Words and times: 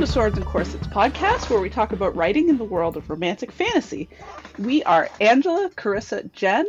to 0.00 0.06
Swords 0.06 0.38
and 0.38 0.46
Corsets 0.46 0.86
podcast, 0.86 1.50
where 1.50 1.60
we 1.60 1.68
talk 1.68 1.92
about 1.92 2.16
writing 2.16 2.48
in 2.48 2.56
the 2.56 2.64
world 2.64 2.96
of 2.96 3.10
romantic 3.10 3.52
fantasy. 3.52 4.08
We 4.58 4.82
are 4.84 5.10
Angela, 5.20 5.68
Carissa, 5.76 6.32
Jen, 6.32 6.64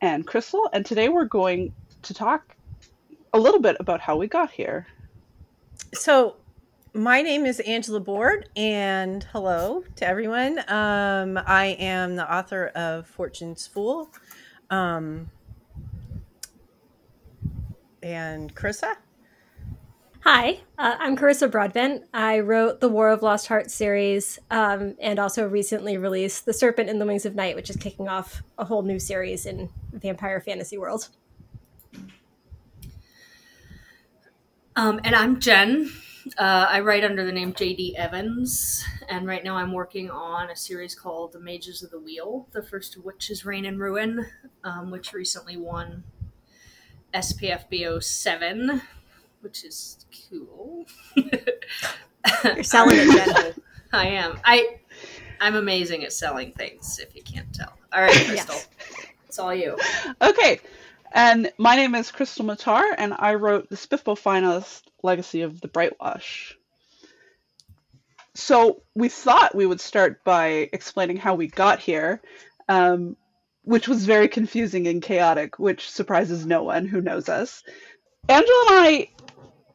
and 0.00 0.24
Krystle, 0.24 0.68
and 0.72 0.86
today 0.86 1.08
we're 1.08 1.24
going 1.24 1.74
to 2.02 2.14
talk 2.14 2.54
a 3.32 3.40
little 3.40 3.58
bit 3.58 3.76
about 3.80 4.00
how 4.00 4.16
we 4.16 4.28
got 4.28 4.52
here. 4.52 4.86
So, 5.94 6.36
my 6.94 7.22
name 7.22 7.44
is 7.44 7.58
Angela 7.58 8.00
Boord, 8.00 8.50
and 8.54 9.24
hello 9.32 9.82
to 9.96 10.06
everyone. 10.06 10.60
Um, 10.68 11.40
I 11.44 11.76
am 11.80 12.14
the 12.14 12.32
author 12.32 12.68
of 12.68 13.08
Fortune's 13.08 13.66
Fool. 13.66 14.10
Um, 14.70 15.28
and 18.00 18.54
Carissa? 18.54 18.94
Hi, 20.28 20.58
uh, 20.76 20.96
I'm 20.98 21.16
Carissa 21.16 21.48
Broadbent. 21.48 22.02
I 22.12 22.40
wrote 22.40 22.80
the 22.80 22.88
War 22.88 23.10
of 23.10 23.22
Lost 23.22 23.46
Hearts 23.46 23.72
series 23.72 24.40
um, 24.50 24.96
and 25.00 25.20
also 25.20 25.48
recently 25.48 25.98
released 25.98 26.46
The 26.46 26.52
Serpent 26.52 26.90
and 26.90 27.00
the 27.00 27.06
Wings 27.06 27.24
of 27.24 27.36
Night, 27.36 27.54
which 27.54 27.70
is 27.70 27.76
kicking 27.76 28.08
off 28.08 28.42
a 28.58 28.64
whole 28.64 28.82
new 28.82 28.98
series 28.98 29.46
in 29.46 29.70
vampire 29.92 30.40
fantasy 30.40 30.78
world. 30.78 31.10
Um, 34.74 35.00
and 35.04 35.14
I'm 35.14 35.38
Jen. 35.38 35.92
Uh, 36.36 36.66
I 36.70 36.80
write 36.80 37.04
under 37.04 37.24
the 37.24 37.30
name 37.30 37.52
JD 37.52 37.94
Evans, 37.94 38.84
and 39.08 39.28
right 39.28 39.44
now 39.44 39.54
I'm 39.54 39.72
working 39.72 40.10
on 40.10 40.50
a 40.50 40.56
series 40.56 40.96
called 40.96 41.34
The 41.34 41.40
Mages 41.40 41.84
of 41.84 41.92
the 41.92 42.00
Wheel, 42.00 42.48
the 42.50 42.64
first 42.64 42.96
of 42.96 43.04
which 43.04 43.30
is 43.30 43.44
Reign 43.44 43.64
and 43.64 43.78
Ruin, 43.78 44.26
um, 44.64 44.90
which 44.90 45.12
recently 45.12 45.56
won 45.56 46.02
SPFBO 47.14 48.02
7 48.02 48.82
which 49.46 49.64
is 49.64 50.04
cool. 50.28 50.84
You're 51.14 52.64
selling 52.64 52.96
it, 52.98 53.12
Jen. 53.12 53.54
I 53.92 54.08
am. 54.08 54.40
I 54.44 54.78
I'm 55.40 55.54
amazing 55.54 56.02
at 56.02 56.12
selling 56.12 56.50
things. 56.50 56.98
If 56.98 57.14
you 57.14 57.22
can't 57.22 57.54
tell. 57.54 57.72
All 57.92 58.02
right, 58.02 58.10
Krystle, 58.12 58.48
yes. 58.48 58.68
it's 59.28 59.38
all 59.38 59.54
you. 59.54 59.78
Okay. 60.20 60.58
And 61.12 61.52
my 61.58 61.76
name 61.76 61.94
is 61.94 62.10
Krystle 62.10 62.44
Matar, 62.44 62.92
and 62.98 63.14
I 63.16 63.34
wrote 63.34 63.70
the 63.70 63.76
SPFBO 63.76 64.20
Finalist 64.20 64.82
Legacy 65.04 65.42
of 65.42 65.60
the 65.60 65.68
Brightwash. 65.68 66.54
So 68.34 68.82
we 68.96 69.08
thought 69.08 69.54
we 69.54 69.64
would 69.64 69.80
start 69.80 70.24
by 70.24 70.68
explaining 70.72 71.18
how 71.18 71.36
we 71.36 71.46
got 71.46 71.78
here, 71.78 72.20
um, 72.68 73.16
which 73.62 73.86
was 73.86 74.06
very 74.06 74.26
confusing 74.26 74.88
and 74.88 75.00
chaotic, 75.00 75.60
which 75.60 75.88
surprises 75.88 76.44
no 76.44 76.64
one 76.64 76.84
who 76.86 77.00
knows 77.00 77.28
us. 77.28 77.62
Angela 78.28 78.66
and 78.68 78.70
I 78.70 79.08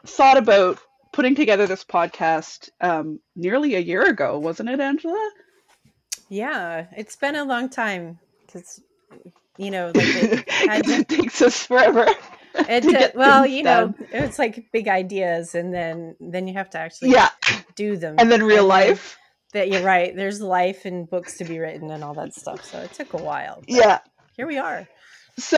thought 0.05 0.37
about 0.37 0.79
putting 1.13 1.35
together 1.35 1.67
this 1.67 1.83
podcast 1.83 2.69
um, 2.79 3.19
nearly 3.35 3.75
a 3.75 3.79
year 3.79 4.03
ago, 4.03 4.39
wasn't 4.39 4.69
it, 4.69 4.79
Angela? 4.79 5.31
Yeah, 6.29 6.87
it's 6.95 7.15
been 7.15 7.35
a 7.35 7.43
long 7.43 7.69
time 7.69 8.19
because 8.45 8.81
you 9.57 9.71
know, 9.71 9.87
like 9.87 9.95
it, 9.97 10.45
it 10.47 11.09
takes 11.09 11.41
us 11.41 11.65
forever. 11.65 12.05
It 12.55 12.81
did, 12.81 13.13
well, 13.15 13.45
you 13.45 13.63
know, 13.63 13.93
it's 14.11 14.39
like 14.39 14.71
big 14.71 14.87
ideas, 14.87 15.55
and 15.55 15.73
then 15.73 16.15
then 16.19 16.47
you 16.47 16.53
have 16.53 16.69
to 16.71 16.79
actually 16.79 17.11
yeah 17.11 17.29
do 17.75 17.97
them, 17.97 18.15
and 18.17 18.31
then 18.31 18.43
real 18.43 18.59
and 18.59 18.67
life. 18.67 19.17
Then, 19.53 19.67
that 19.67 19.69
you're 19.69 19.83
right. 19.83 20.15
There's 20.15 20.39
life 20.39 20.85
and 20.85 21.09
books 21.09 21.37
to 21.39 21.43
be 21.43 21.59
written 21.59 21.91
and 21.91 22.03
all 22.03 22.13
that 22.13 22.33
stuff. 22.33 22.63
So 22.63 22.79
it 22.79 22.93
took 22.93 23.13
a 23.13 23.17
while. 23.17 23.61
Yeah, 23.67 23.99
here 24.37 24.47
we 24.47 24.57
are. 24.57 24.87
So 25.37 25.57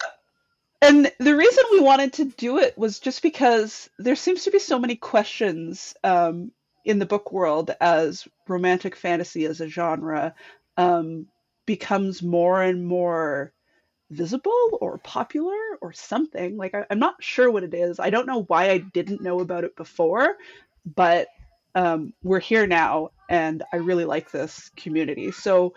and 0.83 1.11
the 1.17 1.35
reason 1.35 1.63
we 1.71 1.79
wanted 1.79 2.13
to 2.13 2.25
do 2.25 2.57
it 2.57 2.77
was 2.77 2.99
just 2.99 3.21
because 3.21 3.89
there 3.97 4.17
seems 4.17 4.43
to 4.43 4.51
be 4.51 4.59
so 4.59 4.77
many 4.77 4.95
questions 4.97 5.95
um, 6.03 6.51
in 6.83 6.99
the 6.99 7.05
book 7.05 7.31
world 7.31 7.71
as 7.79 8.27
romantic 8.49 8.95
fantasy 8.97 9.45
as 9.45 9.61
a 9.61 9.69
genre 9.69 10.35
um, 10.75 11.27
becomes 11.65 12.21
more 12.21 12.61
and 12.61 12.85
more 12.85 13.53
visible 14.11 14.77
or 14.81 14.97
popular 14.97 15.57
or 15.81 15.93
something. 15.93 16.57
Like, 16.57 16.75
I, 16.75 16.85
am 16.89 16.99
not 16.99 17.23
sure 17.23 17.49
what 17.49 17.63
it 17.63 17.73
is. 17.73 17.99
I 17.99 18.09
don't 18.09 18.27
know 18.27 18.43
why 18.43 18.69
I 18.69 18.79
didn't 18.79 19.21
know 19.21 19.39
about 19.39 19.63
it 19.63 19.77
before, 19.77 20.35
but 20.85 21.27
um, 21.75 22.13
we're 22.23 22.41
here 22.41 22.67
now, 22.67 23.11
and 23.29 23.63
I 23.71 23.77
really 23.77 24.05
like 24.05 24.31
this 24.31 24.69
community. 24.75 25.31
So, 25.31 25.73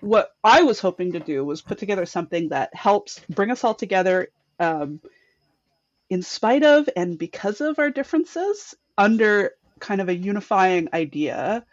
what 0.00 0.34
I 0.42 0.62
was 0.62 0.80
hoping 0.80 1.12
to 1.12 1.20
do 1.20 1.44
was 1.44 1.62
put 1.62 1.78
together 1.78 2.04
something 2.06 2.48
that 2.48 2.74
helps 2.74 3.20
bring 3.30 3.52
us 3.52 3.62
all 3.62 3.74
together 3.74 4.28
um, 4.62 5.00
in 6.08 6.22
spite 6.22 6.62
of 6.62 6.88
and 6.96 7.18
because 7.18 7.60
of 7.60 7.78
our 7.78 7.90
differences 7.90 8.74
under 8.96 9.52
kind 9.80 10.00
of 10.00 10.08
a 10.08 10.14
unifying 10.14 10.88
idea 10.92 11.64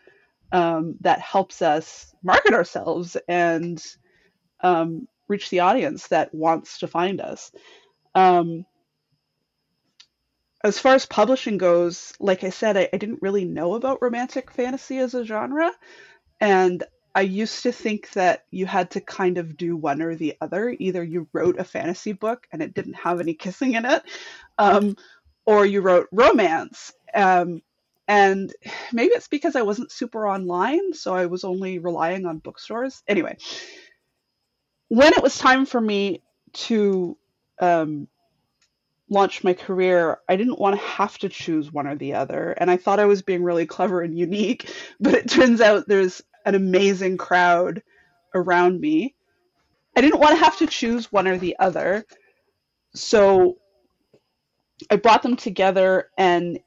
um, 0.51 0.95
that 1.01 1.19
helps 1.19 1.61
us 1.61 2.13
market 2.23 2.53
ourselves 2.53 3.15
and 3.27 3.83
um, 4.61 5.07
reach 5.27 5.49
the 5.49 5.59
audience 5.59 6.07
that 6.07 6.33
wants 6.33 6.79
to 6.79 6.87
find 6.87 7.21
us. 7.21 7.51
Um, 8.15 8.65
as 10.63 10.79
far 10.79 10.95
as 10.95 11.05
publishing 11.05 11.57
goes, 11.57 12.13
like 12.19 12.43
I 12.43 12.49
said, 12.49 12.75
I, 12.75 12.89
I, 12.91 12.97
didn't 12.97 13.21
really 13.21 13.45
know 13.45 13.75
about 13.75 14.01
romantic 14.01 14.51
fantasy 14.51 14.97
as 14.97 15.13
a 15.13 15.23
genre. 15.23 15.71
And 16.41 16.83
I 17.19 17.23
used 17.23 17.63
to 17.63 17.73
think 17.73 18.11
that 18.11 18.45
you 18.49 18.65
had 18.65 18.91
to 18.91 19.01
kind 19.01 19.37
of 19.37 19.57
do 19.57 19.75
one 19.75 20.01
or 20.01 20.15
the 20.15 20.37
other. 20.39 20.73
Either 20.79 21.03
you 21.03 21.27
wrote 21.33 21.59
a 21.59 21.65
fantasy 21.65 22.13
book 22.13 22.47
and 22.53 22.61
it 22.61 22.73
didn't 22.73 22.93
have 22.93 23.19
any 23.19 23.33
kissing 23.43 23.73
in 23.73 23.83
it, 23.83 24.03
um, 24.57 24.95
or 25.45 25.65
you 25.65 25.81
wrote 25.81 26.07
romance. 26.13 26.93
Um, 27.13 27.61
and 28.07 28.53
maybe 28.93 29.13
it's 29.15 29.27
because 29.27 29.57
I 29.57 29.63
wasn't 29.63 29.91
super 29.91 30.29
online, 30.29 30.93
so 30.93 31.13
I 31.13 31.25
was 31.25 31.43
only 31.43 31.79
relying 31.79 32.25
on 32.25 32.37
bookstores. 32.37 33.03
Anyway, 33.05 33.35
when 34.87 35.11
it 35.11 35.21
was 35.21 35.37
time 35.37 35.65
for 35.65 35.81
me 35.81 36.23
to 36.53 37.17
um, 37.59 38.07
launch 39.09 39.43
my 39.43 39.53
career, 39.53 40.19
I 40.29 40.37
didn't 40.37 40.59
want 40.59 40.79
to 40.79 40.87
have 40.87 41.17
to 41.17 41.27
choose 41.27 41.69
one 41.69 41.85
or 41.85 41.97
the 41.97 42.13
other. 42.13 42.51
And 42.51 42.71
I 42.71 42.77
thought 42.77 43.01
I 43.01 43.05
was 43.05 43.21
being 43.21 43.43
really 43.43 43.65
clever 43.65 44.01
and 44.01 44.17
unique, 44.17 44.73
but 45.01 45.15
it 45.15 45.29
turns 45.29 45.59
out 45.59 45.85
there's 45.85 46.21
an 46.45 46.55
amazing 46.55 47.17
crowd 47.17 47.81
around 48.33 48.79
me. 48.79 49.15
I 49.95 50.01
didn't 50.01 50.19
want 50.19 50.37
to 50.37 50.43
have 50.43 50.57
to 50.57 50.67
choose 50.67 51.11
one 51.11 51.27
or 51.27 51.37
the 51.37 51.55
other. 51.59 52.05
So 52.93 53.57
I 54.89 54.95
brought 54.95 55.23
them 55.23 55.35
together 55.35 56.09
and 56.17 56.59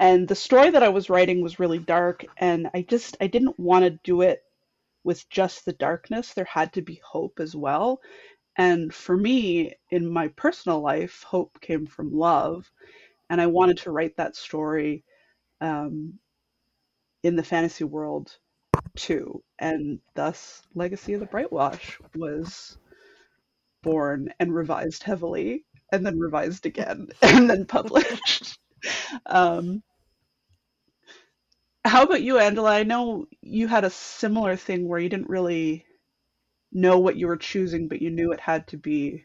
and 0.00 0.28
the 0.28 0.34
story 0.36 0.70
that 0.70 0.84
I 0.84 0.88
was 0.88 1.10
writing 1.10 1.42
was 1.42 1.58
really 1.58 1.80
dark 1.80 2.24
and 2.36 2.70
I 2.72 2.82
just 2.82 3.16
I 3.20 3.26
didn't 3.26 3.58
want 3.58 3.84
to 3.84 3.98
do 4.04 4.22
it 4.22 4.44
with 5.02 5.28
just 5.28 5.64
the 5.64 5.72
darkness. 5.72 6.34
There 6.34 6.44
had 6.44 6.72
to 6.74 6.82
be 6.82 7.00
hope 7.04 7.40
as 7.40 7.56
well. 7.56 8.00
And 8.56 8.92
for 8.92 9.16
me, 9.16 9.74
in 9.90 10.08
my 10.08 10.28
personal 10.28 10.80
life, 10.80 11.22
hope 11.22 11.60
came 11.60 11.86
from 11.86 12.12
love. 12.12 12.70
And 13.30 13.40
I 13.40 13.46
wanted 13.46 13.78
to 13.78 13.90
write 13.90 14.16
that 14.16 14.36
story 14.36 15.04
um, 15.60 16.14
in 17.22 17.36
the 17.36 17.42
fantasy 17.42 17.84
world 17.84 18.36
too, 18.96 19.42
and 19.58 20.00
thus 20.14 20.62
Legacy 20.74 21.14
of 21.14 21.20
the 21.20 21.26
Brightwash 21.26 21.98
was 22.14 22.78
born 23.82 24.32
and 24.38 24.54
revised 24.54 25.02
heavily, 25.02 25.64
and 25.92 26.04
then 26.06 26.18
revised 26.18 26.66
again, 26.66 27.08
and 27.22 27.48
then 27.50 27.66
published. 27.66 28.58
um, 29.26 29.82
how 31.84 32.04
about 32.04 32.22
you, 32.22 32.38
Angela? 32.38 32.70
I 32.70 32.84
know 32.84 33.26
you 33.42 33.66
had 33.66 33.84
a 33.84 33.90
similar 33.90 34.54
thing 34.56 34.86
where 34.86 35.00
you 35.00 35.08
didn't 35.08 35.28
really 35.28 35.84
know 36.72 36.98
what 36.98 37.16
you 37.16 37.26
were 37.28 37.36
choosing, 37.36 37.88
but 37.88 38.02
you 38.02 38.10
knew 38.10 38.32
it 38.32 38.40
had 38.40 38.66
to 38.68 38.78
be 38.78 39.24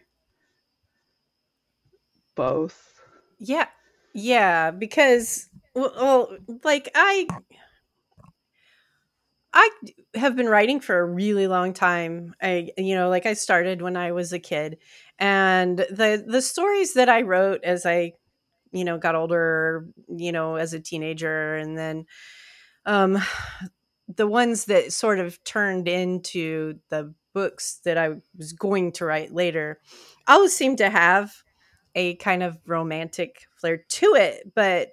both. 2.36 3.02
Yeah, 3.40 3.68
yeah, 4.14 4.72
because 4.72 5.50
well, 5.76 6.36
like 6.64 6.90
I 6.96 7.28
I 9.54 9.70
have 10.16 10.36
been 10.36 10.48
writing 10.50 10.80
for 10.80 11.00
a 11.00 11.06
really 11.06 11.48
long 11.48 11.74
time. 11.74 12.34
I 12.42 12.72
you 12.78 12.96
know, 12.96 13.10
like 13.10 13.26
I 13.26 13.34
started 13.34 13.82
when 13.82 13.96
I 13.96 14.12
was 14.12 14.34
a 14.34 14.40
kid. 14.40 14.78
And 15.20 15.78
the 15.80 16.24
the 16.26 16.42
stories 16.42 16.94
that 16.94 17.10
I 17.10 17.22
wrote 17.22 17.64
as 17.64 17.86
I 17.86 18.14
you 18.72 18.86
know 18.86 18.98
got 18.98 19.16
older, 19.16 19.88
you 20.10 20.32
know, 20.32 20.56
as 20.56 20.74
a 20.74 20.80
teenager 20.82 21.56
and 21.58 21.78
then 21.78 22.06
um 22.86 23.20
the 24.16 24.28
ones 24.28 24.66
that 24.66 24.94
sort 24.94 25.20
of 25.20 25.44
turned 25.44 25.88
into 25.88 26.80
the 26.90 27.14
books 27.34 27.80
that 27.86 27.98
I 27.98 28.16
was 28.38 28.54
going 28.54 28.92
to 28.94 29.06
write 29.06 29.34
later 29.34 29.80
always 30.28 30.56
seem 30.56 30.76
to 30.78 30.90
have 30.90 31.34
a 31.96 32.16
kind 32.16 32.44
of 32.44 32.58
romantic 32.68 33.44
flair 33.58 33.78
to 33.78 34.16
it, 34.16 34.52
but 34.56 34.90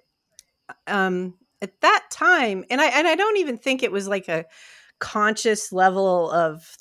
um 0.87 1.35
at 1.61 1.79
that 1.81 2.03
time 2.11 2.63
and 2.69 2.81
i 2.81 2.87
and 2.87 3.07
i 3.07 3.15
don't 3.15 3.37
even 3.37 3.57
think 3.57 3.83
it 3.83 3.91
was 3.91 4.07
like 4.07 4.27
a 4.27 4.45
conscious 4.99 5.71
level 5.71 6.29
of 6.31 6.75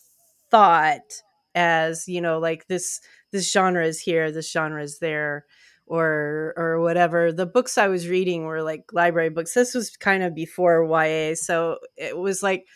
thought 0.51 1.23
as 1.55 2.07
you 2.07 2.21
know 2.21 2.39
like 2.39 2.67
this 2.67 3.01
this 3.33 3.51
genre 3.51 3.85
is 3.85 4.01
here 4.01 4.31
this 4.31 4.51
genre 4.51 4.83
is 4.83 4.99
there 4.99 5.45
or 5.91 6.55
or 6.57 6.81
whatever. 6.81 7.33
The 7.33 7.47
books 7.47 7.77
I 7.77 7.89
was 7.89 8.09
reading 8.09 8.45
were 8.45 8.63
like 8.63 8.93
library 8.93 9.29
books. 9.29 9.53
This 9.53 9.75
was 9.75 9.97
kind 9.97 10.23
of 10.23 10.35
before 10.35 10.85
YA, 10.85 11.35
so 11.35 11.79
it 11.97 12.17
was 12.17 12.43
like 12.43 12.67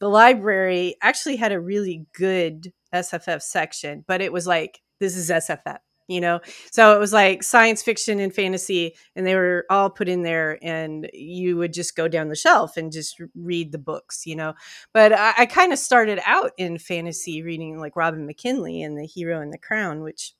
the 0.00 0.08
library 0.08 0.94
actually 1.02 1.36
had 1.36 1.50
a 1.50 1.60
really 1.60 2.06
good 2.12 2.72
SFF 2.94 3.40
section, 3.42 4.04
but 4.06 4.20
it 4.20 4.32
was 4.32 4.46
like 4.46 4.80
this 5.00 5.16
is 5.16 5.30
SFF, 5.30 5.78
you 6.08 6.20
know. 6.20 6.40
So 6.72 6.94
it 6.96 6.98
was 6.98 7.12
like 7.12 7.42
science 7.42 7.82
fiction 7.82 8.18
and 8.20 8.34
fantasy, 8.34 8.96
and 9.14 9.26
they 9.26 9.34
were 9.36 9.66
all 9.70 9.90
put 9.90 10.08
in 10.08 10.22
there, 10.22 10.58
and 10.62 11.08
you 11.12 11.56
would 11.58 11.72
just 11.72 11.96
go 11.96 12.08
down 12.08 12.28
the 12.28 12.36
shelf 12.36 12.76
and 12.76 12.90
just 12.92 13.20
read 13.34 13.72
the 13.72 13.78
books, 13.78 14.26
you 14.26 14.36
know. 14.36 14.54
But 14.92 15.12
I, 15.12 15.34
I 15.38 15.46
kind 15.46 15.72
of 15.72 15.78
started 15.78 16.20
out 16.24 16.52
in 16.58 16.78
fantasy 16.78 17.42
reading 17.42 17.78
like 17.78 17.96
Robin 17.96 18.26
McKinley 18.26 18.82
and 18.82 18.98
The 18.98 19.06
Hero 19.06 19.40
and 19.40 19.52
the 19.52 19.58
Crown, 19.58 20.02
which 20.02 20.34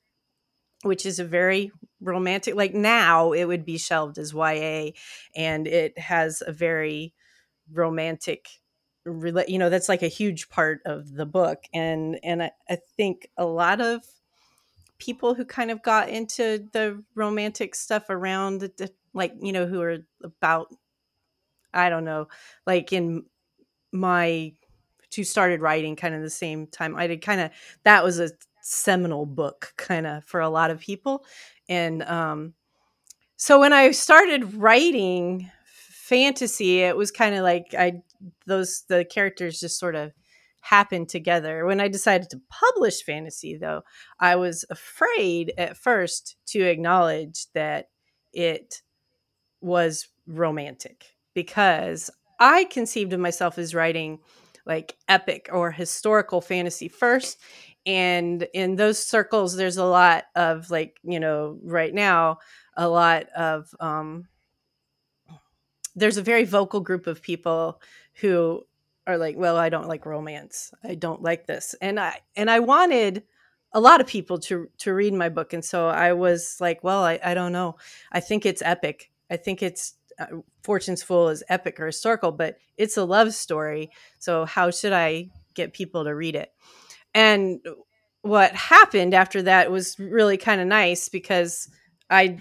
which 0.85 1.05
is 1.05 1.19
a 1.19 1.25
very 1.25 1.73
romantic 2.01 2.55
like 2.55 2.73
now 2.75 3.33
it 3.33 3.45
would 3.45 3.65
be 3.65 3.79
shelved 3.79 4.17
as 4.19 4.33
YA 4.33 4.95
and 5.35 5.67
it 5.67 5.99
has 5.99 6.43
a 6.47 6.53
very 6.53 7.13
romantic 7.73 8.49
you 9.07 9.59
know 9.59 9.71
that's 9.71 9.89
like 9.89 10.03
a 10.03 10.09
huge 10.09 10.51
part 10.51 10.81
of 10.87 11.15
the 11.15 11.27
book 11.27 11.65
and 11.75 12.21
and 12.23 12.43
I, 12.43 12.51
I 12.71 12.79
think 12.97 13.29
a 13.39 13.47
lot 13.47 13.81
of 13.81 14.03
people 14.99 15.35
who 15.35 15.45
kind 15.45 15.71
of 15.71 15.83
got 15.83 16.09
into 16.09 16.67
the 16.73 17.03
romantic 17.15 17.75
stuff 17.75 18.11
around 18.11 18.61
the, 18.61 18.91
like 19.15 19.35
you 19.41 19.53
know 19.53 19.67
who 19.67 19.81
are 19.81 19.99
about 20.23 20.69
i 21.73 21.89
don't 21.89 22.05
know 22.05 22.27
like 22.67 22.93
in 22.93 23.25
my 23.93 24.53
who 25.15 25.25
started 25.25 25.61
writing 25.61 25.97
kind 25.97 26.15
of 26.15 26.23
the 26.23 26.31
same 26.31 26.67
time 26.67 26.97
i 26.97 27.07
did 27.07 27.23
kind 27.23 27.41
of 27.41 27.51
that 27.85 28.05
was 28.05 28.21
a 28.21 28.31
seminal 28.69 29.25
book 29.25 29.73
kind 29.77 30.07
of 30.07 30.25
for 30.25 30.41
a 30.41 30.49
lot 30.49 30.71
of 30.71 30.79
people. 30.79 31.25
And 31.69 32.03
um 32.03 32.55
so 33.37 33.61
when 33.61 33.73
i 33.73 33.91
started 33.93 34.55
writing 34.55 35.51
fantasy 35.65 36.81
it 36.81 36.97
was 36.97 37.11
kind 37.11 37.35
of 37.35 37.43
like 37.43 37.75
i 37.79 38.03
those 38.47 38.85
the 38.89 39.05
characters 39.05 39.61
just 39.61 39.79
sort 39.79 39.95
of 39.95 40.13
happened 40.69 41.09
together. 41.09 41.65
When 41.65 41.81
i 41.81 41.89
decided 41.89 42.31
to 42.31 42.41
publish 42.51 43.03
fantasy 43.03 43.57
though 43.57 43.83
i 44.21 44.37
was 44.37 44.65
afraid 44.71 45.53
at 45.57 45.77
first 45.77 46.37
to 46.47 46.61
acknowledge 46.63 47.47
that 47.55 47.89
it 48.33 48.83
was 49.61 50.09
romantic 50.27 51.17
because 51.35 52.11
i 52.39 52.65
conceived 52.65 53.13
of 53.13 53.21
myself 53.21 53.59
as 53.59 53.75
writing 53.75 54.19
like 54.67 54.97
epic 55.09 55.49
or 55.53 55.71
historical 55.71 56.41
fantasy 56.41 56.89
first 56.89 57.39
and 57.87 58.47
in 58.53 58.77
those 58.77 58.99
circles 58.99 59.57
there's 59.57 59.79
a 59.79 59.85
lot 59.85 60.25
of 60.37 60.71
like 60.71 60.99
you 61.03 61.19
know 61.19 61.59
right 61.63 61.95
now 61.95 62.39
a 62.77 62.89
lot 62.89 63.25
of 63.31 63.69
um 63.81 64.27
there's 65.97 66.17
a 66.19 66.23
very 66.23 66.45
vocal 66.45 66.81
group 66.81 67.07
of 67.07 67.23
people 67.23 67.81
who 68.21 68.63
are 69.09 69.17
like, 69.17 69.37
well, 69.37 69.57
I 69.57 69.71
don't 69.71 69.89
like 69.89 70.05
romance. 70.05 70.71
I 70.85 70.95
don't 70.95 71.23
like 71.23 71.47
this. 71.47 71.75
And 71.81 71.99
I 71.99 72.21
and 72.37 72.51
I 72.51 72.61
wanted 72.61 73.25
a 73.73 73.81
lot 73.81 74.01
of 74.01 74.07
people 74.07 74.39
to 74.39 74.69
to 74.79 74.95
read 74.95 75.15
my 75.15 75.31
book 75.31 75.53
and 75.53 75.65
so 75.65 75.89
I 75.89 76.13
was 76.13 76.59
like, 76.61 76.85
well, 76.85 77.03
I, 77.03 77.19
I 77.25 77.35
don't 77.35 77.53
know. 77.53 77.77
I 78.13 78.21
think 78.21 78.45
it's 78.45 78.63
epic. 78.63 79.11
I 79.31 79.37
think 79.37 79.63
it's 79.63 79.95
uh, 80.21 80.27
Fortune's 80.63 81.03
Fool 81.03 81.31
is 81.31 81.43
epic 81.49 81.81
or 81.81 81.87
historical, 81.87 82.33
but 82.33 82.59
it's 82.77 82.97
a 82.99 83.05
love 83.05 83.33
story. 83.33 83.91
So 84.19 84.45
how 84.45 84.71
should 84.71 84.93
I 84.93 85.31
get 85.55 85.73
people 85.73 86.05
to 86.05 86.15
read 86.15 86.37
it? 86.37 86.53
And 87.15 87.61
what 88.21 88.55
happened 88.55 89.15
after 89.15 89.43
that 89.43 89.71
was 89.71 89.99
really 89.99 90.37
kind 90.37 90.61
of 90.61 90.67
nice 90.67 91.09
because 91.09 91.71
I 92.11 92.39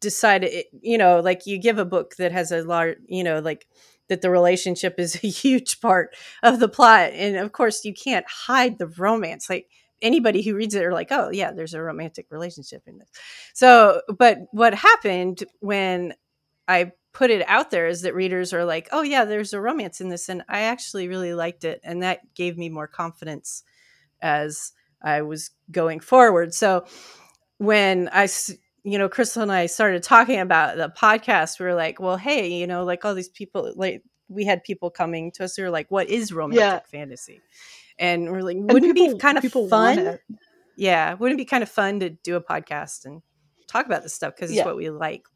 decided 0.00 0.66
you 0.82 0.98
know 0.98 1.20
like 1.20 1.46
you 1.46 1.58
give 1.58 1.78
a 1.78 1.84
book 1.84 2.16
that 2.16 2.30
has 2.30 2.52
a 2.52 2.62
large 2.62 2.98
you 3.06 3.24
know 3.24 3.40
like 3.40 3.66
that 4.08 4.22
the 4.22 4.30
relationship 4.30 4.94
is 4.98 5.16
a 5.16 5.28
huge 5.28 5.80
part 5.80 6.14
of 6.42 6.60
the 6.60 6.68
plot 6.68 7.10
and 7.12 7.36
of 7.36 7.52
course 7.52 7.84
you 7.84 7.94
can't 7.94 8.26
hide 8.28 8.78
the 8.78 8.86
romance 8.86 9.48
like 9.50 9.68
anybody 10.02 10.42
who 10.42 10.54
reads 10.54 10.74
it 10.74 10.84
are 10.84 10.92
like 10.92 11.08
oh 11.10 11.30
yeah 11.30 11.52
there's 11.52 11.74
a 11.74 11.82
romantic 11.82 12.26
relationship 12.30 12.82
in 12.86 12.98
this. 12.98 13.08
So 13.54 14.02
but 14.18 14.38
what 14.52 14.74
happened 14.74 15.44
when 15.60 16.14
i 16.68 16.92
put 17.12 17.30
it 17.30 17.48
out 17.48 17.70
there 17.70 17.86
is 17.86 18.02
that 18.02 18.14
readers 18.14 18.52
are 18.52 18.64
like 18.64 18.88
oh 18.92 19.02
yeah 19.02 19.24
there's 19.24 19.54
a 19.54 19.60
romance 19.60 20.00
in 20.00 20.10
this 20.10 20.28
and 20.28 20.42
i 20.48 20.62
actually 20.62 21.08
really 21.08 21.32
liked 21.32 21.64
it 21.64 21.80
and 21.82 22.02
that 22.02 22.20
gave 22.34 22.58
me 22.58 22.68
more 22.68 22.86
confidence 22.86 23.62
as 24.20 24.72
i 25.02 25.22
was 25.22 25.50
going 25.70 26.00
forward. 26.00 26.52
So 26.52 26.84
when 27.58 28.10
i 28.12 28.26
you 28.86 28.98
know, 28.98 29.08
Krystle 29.08 29.42
and 29.42 29.50
I 29.50 29.66
started 29.66 30.04
talking 30.04 30.38
about 30.38 30.76
the 30.76 30.88
podcast, 30.88 31.58
we 31.58 31.66
were 31.66 31.74
like, 31.74 31.98
well, 31.98 32.16
hey, 32.16 32.52
you 32.52 32.68
know, 32.68 32.84
like 32.84 33.04
all 33.04 33.16
these 33.16 33.28
people, 33.28 33.72
like 33.74 34.04
we 34.28 34.44
had 34.44 34.62
people 34.62 34.90
coming 34.90 35.32
to 35.32 35.44
us 35.44 35.56
who 35.56 35.64
were 35.64 35.70
like, 35.70 35.90
what 35.90 36.08
is 36.08 36.32
romantic 36.32 36.60
yeah. 36.92 36.98
fantasy? 37.00 37.40
And 37.98 38.30
we're 38.30 38.42
like, 38.42 38.56
wouldn't 38.58 38.94
people, 38.94 39.10
it 39.10 39.14
be 39.14 39.18
kind 39.18 39.38
of 39.38 39.52
fun? 39.68 40.20
Yeah, 40.76 41.14
wouldn't 41.14 41.40
it 41.40 41.42
be 41.42 41.46
kind 41.46 41.64
of 41.64 41.68
fun 41.68 41.98
to 41.98 42.10
do 42.10 42.36
a 42.36 42.40
podcast 42.40 43.06
and 43.06 43.22
talk 43.66 43.86
about 43.86 44.04
this 44.04 44.14
stuff 44.14 44.36
because 44.36 44.50
it's 44.50 44.58
yeah. 44.58 44.66
what 44.66 44.76
we 44.76 44.88
like. 44.88 45.26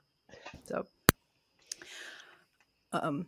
So, 0.66 0.86
um, 2.92 3.26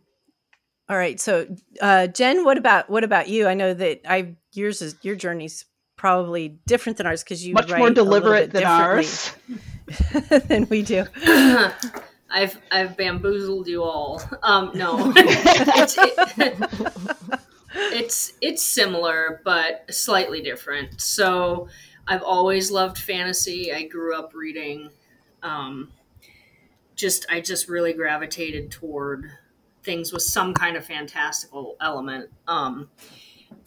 all 0.87 0.95
right. 0.95 1.19
So, 1.19 1.53
uh, 1.81 2.07
Jen, 2.07 2.45
what 2.45 2.57
about 2.57 2.89
what 2.89 3.03
about 3.03 3.27
you? 3.27 3.47
I 3.47 3.55
know 3.55 3.73
that 3.73 4.01
I 4.07 4.37
yours 4.53 4.81
is 4.81 4.95
your 5.01 5.17
journey's 5.17 5.65
probably 5.97 6.59
different 6.65 6.97
than 6.97 7.07
ours 7.07 7.23
because 7.23 7.45
you 7.45 7.53
much 7.53 7.69
more 7.69 7.89
deliberate 7.89 8.51
than 8.51 8.63
ours. 8.63 9.33
than 10.47 10.67
we 10.69 10.81
do. 10.81 11.05
I've 12.29 12.59
I've 12.71 12.97
bamboozled 12.97 13.67
you 13.67 13.83
all. 13.83 14.21
Um, 14.41 14.71
no, 14.73 15.13
it's, 15.15 15.97
it, 15.97 17.39
it's 17.75 18.33
it's 18.41 18.63
similar 18.63 19.41
but 19.43 19.85
slightly 19.93 20.41
different. 20.41 20.99
So 20.99 21.67
I've 22.07 22.23
always 22.23 22.71
loved 22.71 22.97
fantasy. 22.97 23.71
I 23.73 23.83
grew 23.83 24.15
up 24.15 24.33
reading. 24.33 24.89
Um, 25.43 25.91
just 26.95 27.25
I 27.29 27.41
just 27.41 27.67
really 27.69 27.93
gravitated 27.93 28.71
toward 28.71 29.29
things 29.83 30.11
with 30.11 30.23
some 30.23 30.53
kind 30.53 30.77
of 30.77 30.85
fantastical 30.85 31.75
element. 31.81 32.29
Um, 32.47 32.89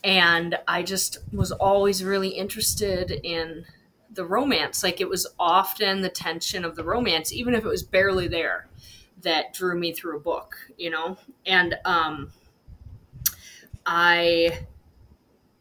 and 0.02 0.58
I 0.67 0.82
just 0.82 1.19
was 1.32 1.52
always 1.52 2.02
really 2.02 2.28
interested 2.28 3.11
in 3.11 3.64
the 4.17 4.25
romance. 4.25 4.83
Like 4.83 5.00
it 5.00 5.09
was 5.09 5.26
often 5.38 6.00
the 6.00 6.09
tension 6.09 6.64
of 6.64 6.75
the 6.75 6.85
romance, 6.85 7.33
even 7.33 7.55
if 7.55 7.64
it 7.64 7.69
was 7.69 7.83
barely 7.83 8.26
there, 8.29 8.67
that 9.23 9.55
drew 9.55 9.79
me 9.79 9.93
through 9.93 10.17
a 10.17 10.21
book, 10.21 10.57
you 10.76 10.90
know? 10.90 11.17
And 11.47 11.79
um, 11.85 12.33
I 13.85 14.67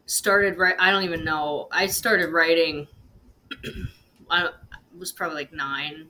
started 0.05 0.57
write. 0.57 0.75
I 0.79 0.91
don't 0.91 1.03
even 1.03 1.23
know. 1.23 1.67
I 1.71 1.87
started 1.87 2.31
writing. 2.31 2.87
I 4.29 4.49
was 4.97 5.11
probably 5.11 5.35
like 5.35 5.53
nine, 5.53 6.07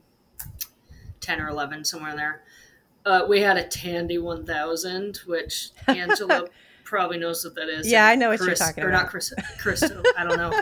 10 1.20 1.40
or 1.40 1.48
11, 1.48 1.84
somewhere 1.84 2.16
there. 2.16 2.42
Uh, 3.04 3.24
we 3.28 3.40
had 3.40 3.56
a 3.56 3.66
Tandy 3.66 4.18
1000, 4.18 5.18
which 5.26 5.70
Angela 5.86 6.46
probably 6.86 7.18
knows 7.18 7.44
what 7.44 7.54
that 7.56 7.68
is. 7.68 7.90
Yeah, 7.90 8.06
I 8.06 8.14
know 8.14 8.30
what 8.30 8.38
Chris, 8.38 8.58
you're 8.58 8.68
talking 8.68 8.84
or 8.84 8.88
about. 8.88 9.00
Or 9.00 9.02
not 9.02 9.10
Chris, 9.10 9.34
Krista. 9.58 10.02
I 10.16 10.24
don't 10.24 10.38
know. 10.38 10.58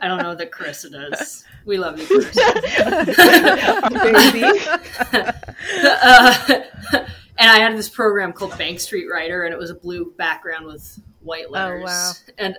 I 0.00 0.08
don't 0.08 0.22
know 0.22 0.34
that 0.34 0.50
Chris 0.50 0.86
does. 0.90 1.44
We 1.66 1.76
love 1.76 1.98
you, 1.98 2.06
Chris. 2.06 2.38
uh, 6.02 6.60
and 7.36 7.50
I 7.50 7.58
had 7.58 7.76
this 7.76 7.90
program 7.90 8.32
called 8.32 8.56
Bank 8.56 8.80
Street 8.80 9.08
Writer, 9.10 9.44
and 9.44 9.52
it 9.52 9.58
was 9.58 9.70
a 9.70 9.74
blue 9.74 10.14
background 10.16 10.66
with 10.66 11.00
white 11.20 11.50
letters. 11.50 11.82
Oh, 11.82 11.86
wow. 11.86 12.12
And 12.38 12.56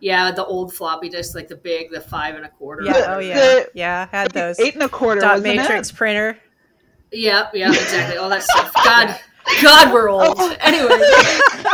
yeah, 0.00 0.32
the 0.32 0.44
old 0.44 0.74
floppy 0.74 1.08
disk, 1.08 1.34
like 1.34 1.48
the 1.48 1.56
big, 1.56 1.90
the 1.90 2.00
five 2.00 2.34
and 2.34 2.44
a 2.44 2.48
quarter. 2.48 2.82
Yeah, 2.82 3.04
oh 3.08 3.18
yeah, 3.18 3.34
the, 3.34 3.70
yeah, 3.74 4.08
had 4.10 4.30
those 4.32 4.58
eight 4.58 4.74
and 4.74 4.82
a 4.82 4.88
quarter 4.88 5.20
dot 5.20 5.42
matrix 5.42 5.90
it? 5.90 5.96
printer. 5.96 6.38
Yeah, 7.12 7.48
yeah, 7.54 7.70
exactly. 7.70 8.16
All 8.16 8.28
that 8.28 8.42
stuff. 8.42 8.72
God, 8.74 9.18
God, 9.62 9.92
we're 9.92 10.08
old. 10.08 10.36
Oh. 10.38 10.56
Anyway, 10.60 10.94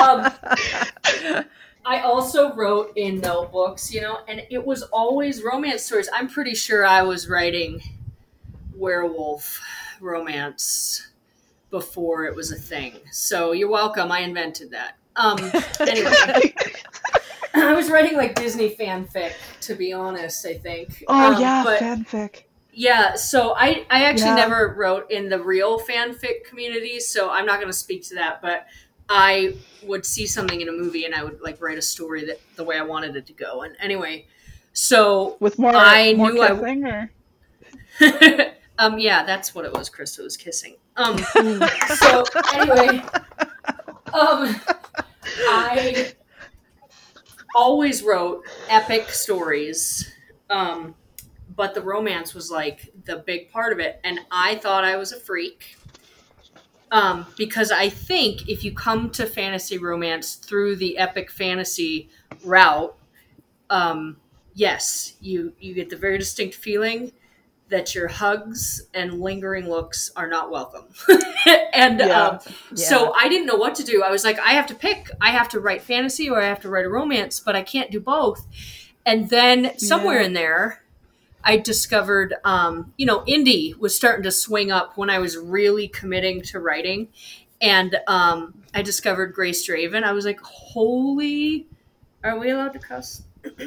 um, 0.00 1.44
I 1.84 2.00
also 2.00 2.54
wrote 2.54 2.92
in 2.96 3.20
notebooks, 3.20 3.92
you 3.92 4.00
know, 4.00 4.18
and 4.28 4.42
it 4.50 4.64
was 4.64 4.82
always 4.84 5.42
romance 5.42 5.82
stories. 5.82 6.08
I'm 6.12 6.28
pretty 6.28 6.54
sure 6.54 6.84
I 6.84 7.02
was 7.02 7.28
writing 7.28 7.82
werewolf 8.74 9.60
romance 10.00 11.08
before 11.70 12.26
it 12.26 12.34
was 12.34 12.52
a 12.52 12.56
thing. 12.56 12.94
So 13.12 13.52
you're 13.52 13.70
welcome. 13.70 14.10
I 14.10 14.20
invented 14.20 14.70
that. 14.72 14.96
Um, 15.16 15.38
anyway. 15.80 16.54
I 17.54 17.74
was 17.74 17.90
writing 17.90 18.16
like 18.16 18.34
Disney 18.34 18.70
fanfic, 18.70 19.32
to 19.62 19.74
be 19.74 19.92
honest. 19.92 20.46
I 20.46 20.54
think. 20.54 21.04
Oh 21.08 21.34
um, 21.34 21.40
yeah, 21.40 21.64
fanfic. 21.64 22.44
Yeah, 22.80 23.14
so 23.14 23.52
I 23.58 23.84
I 23.90 24.04
actually 24.04 24.28
yeah. 24.28 24.36
never 24.36 24.74
wrote 24.74 25.10
in 25.10 25.28
the 25.28 25.38
real 25.38 25.78
fanfic 25.78 26.44
community, 26.48 26.98
so 26.98 27.28
I'm 27.28 27.44
not 27.44 27.56
going 27.56 27.66
to 27.66 27.74
speak 27.74 28.08
to 28.08 28.14
that. 28.14 28.40
But 28.40 28.68
I 29.06 29.56
would 29.82 30.06
see 30.06 30.26
something 30.26 30.62
in 30.62 30.68
a 30.70 30.72
movie 30.72 31.04
and 31.04 31.14
I 31.14 31.22
would 31.22 31.42
like 31.42 31.60
write 31.60 31.76
a 31.76 31.82
story 31.82 32.24
that 32.24 32.40
the 32.56 32.64
way 32.64 32.78
I 32.78 32.82
wanted 32.82 33.14
it 33.16 33.26
to 33.26 33.34
go. 33.34 33.64
And 33.64 33.76
anyway, 33.80 34.24
so 34.72 35.36
with 35.40 35.58
more 35.58 35.72
I 35.74 36.14
more 36.14 36.32
knew 36.32 36.40
kissing, 36.40 36.86
I. 36.86 38.54
Um, 38.78 38.98
yeah, 38.98 39.24
that's 39.24 39.54
what 39.54 39.66
it 39.66 39.74
was. 39.74 39.90
Krista 39.90 40.24
was 40.24 40.38
kissing. 40.38 40.76
Um, 40.96 41.18
so 41.98 42.24
anyway, 42.54 43.02
um, 44.14 44.58
I 45.50 46.14
always 47.54 48.02
wrote 48.02 48.42
epic 48.70 49.10
stories, 49.10 50.10
um, 50.48 50.94
but 51.60 51.74
the 51.74 51.82
romance 51.82 52.32
was 52.34 52.50
like 52.50 52.90
the 53.04 53.16
big 53.16 53.52
part 53.52 53.70
of 53.70 53.78
it, 53.80 54.00
and 54.02 54.18
I 54.30 54.54
thought 54.54 54.82
I 54.82 54.96
was 54.96 55.12
a 55.12 55.20
freak. 55.20 55.76
Um, 56.90 57.26
because 57.36 57.70
I 57.70 57.90
think 57.90 58.48
if 58.48 58.64
you 58.64 58.72
come 58.72 59.10
to 59.10 59.26
fantasy 59.26 59.76
romance 59.76 60.36
through 60.36 60.76
the 60.76 60.96
epic 60.96 61.30
fantasy 61.30 62.08
route, 62.42 62.96
um, 63.68 64.16
yes, 64.54 65.16
you 65.20 65.52
you 65.60 65.74
get 65.74 65.90
the 65.90 65.96
very 65.96 66.16
distinct 66.16 66.54
feeling 66.54 67.12
that 67.68 67.94
your 67.94 68.08
hugs 68.08 68.82
and 68.94 69.20
lingering 69.20 69.68
looks 69.68 70.10
are 70.16 70.28
not 70.28 70.50
welcome. 70.50 70.86
and 71.74 72.00
Yeah. 72.00 72.22
um, 72.26 72.38
so 72.74 73.12
I 73.14 73.28
didn't 73.28 73.46
know 73.48 73.56
what 73.56 73.74
to 73.74 73.84
do. 73.84 74.02
I 74.02 74.10
was 74.10 74.24
like, 74.24 74.38
I 74.40 74.52
have 74.54 74.66
to 74.68 74.74
pick. 74.74 75.10
I 75.20 75.30
have 75.30 75.50
to 75.50 75.60
write 75.60 75.82
fantasy 75.82 76.30
or 76.30 76.40
I 76.40 76.46
have 76.46 76.60
to 76.62 76.70
write 76.70 76.86
a 76.86 76.88
romance, 76.88 77.38
but 77.38 77.54
I 77.54 77.62
can't 77.62 77.90
do 77.90 78.00
both. 78.00 78.46
And 79.04 79.28
then 79.28 79.78
somewhere 79.78 80.20
Yeah. 80.20 80.26
in 80.26 80.32
there, 80.32 80.82
I 81.42 81.56
discovered, 81.56 82.34
um, 82.44 82.92
you 82.96 83.06
know, 83.06 83.20
indie 83.20 83.76
was 83.78 83.96
starting 83.96 84.22
to 84.24 84.30
swing 84.30 84.70
up 84.70 84.96
when 84.96 85.10
I 85.10 85.18
was 85.18 85.36
really 85.36 85.88
committing 85.88 86.42
to 86.42 86.60
writing. 86.60 87.08
And 87.60 87.96
um, 88.06 88.62
I 88.74 88.82
discovered 88.82 89.34
Grace 89.34 89.68
Draven. 89.68 90.02
I 90.02 90.12
was 90.12 90.24
like, 90.24 90.40
holy, 90.40 91.66
are 92.24 92.38
we 92.38 92.50
allowed 92.50 92.72
to 92.74 92.78
cuss? 92.78 93.22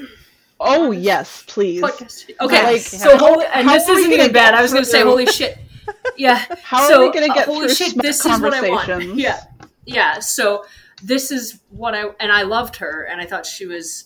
Oh 0.65 0.91
yes, 0.91 1.43
please. 1.45 1.81
Podcast. 1.81 2.31
Okay, 2.39 2.63
Like, 2.63 2.79
so 2.79 3.17
holy, 3.17 3.45
and 3.53 3.67
this 3.67 3.89
isn't 3.89 4.11
even 4.13 4.31
bad. 4.31 4.53
I 4.53 4.61
was 4.61 4.71
going 4.71 4.85
to 4.85 4.89
say, 4.89 5.01
holy 5.01 5.25
shit. 5.25 5.57
Yeah. 6.15 6.37
How 6.63 6.87
so, 6.87 7.01
are 7.01 7.07
we 7.07 7.13
gonna 7.13 7.31
uh, 7.31 7.35
get 7.35 7.47
holy 7.47 7.67
through 7.67 7.75
shit, 7.75 8.01
this 8.01 8.25
is 8.25 8.39
what 8.39 8.53
I 8.53 8.69
want. 8.69 9.15
Yeah. 9.15 9.43
Yeah. 9.85 10.19
So 10.19 10.65
this 11.03 11.31
is 11.31 11.59
what 11.69 11.95
I 11.95 12.05
and 12.19 12.31
I 12.31 12.43
loved 12.43 12.77
her 12.77 13.03
and 13.03 13.19
I 13.19 13.25
thought 13.25 13.45
she 13.45 13.65
was 13.65 14.05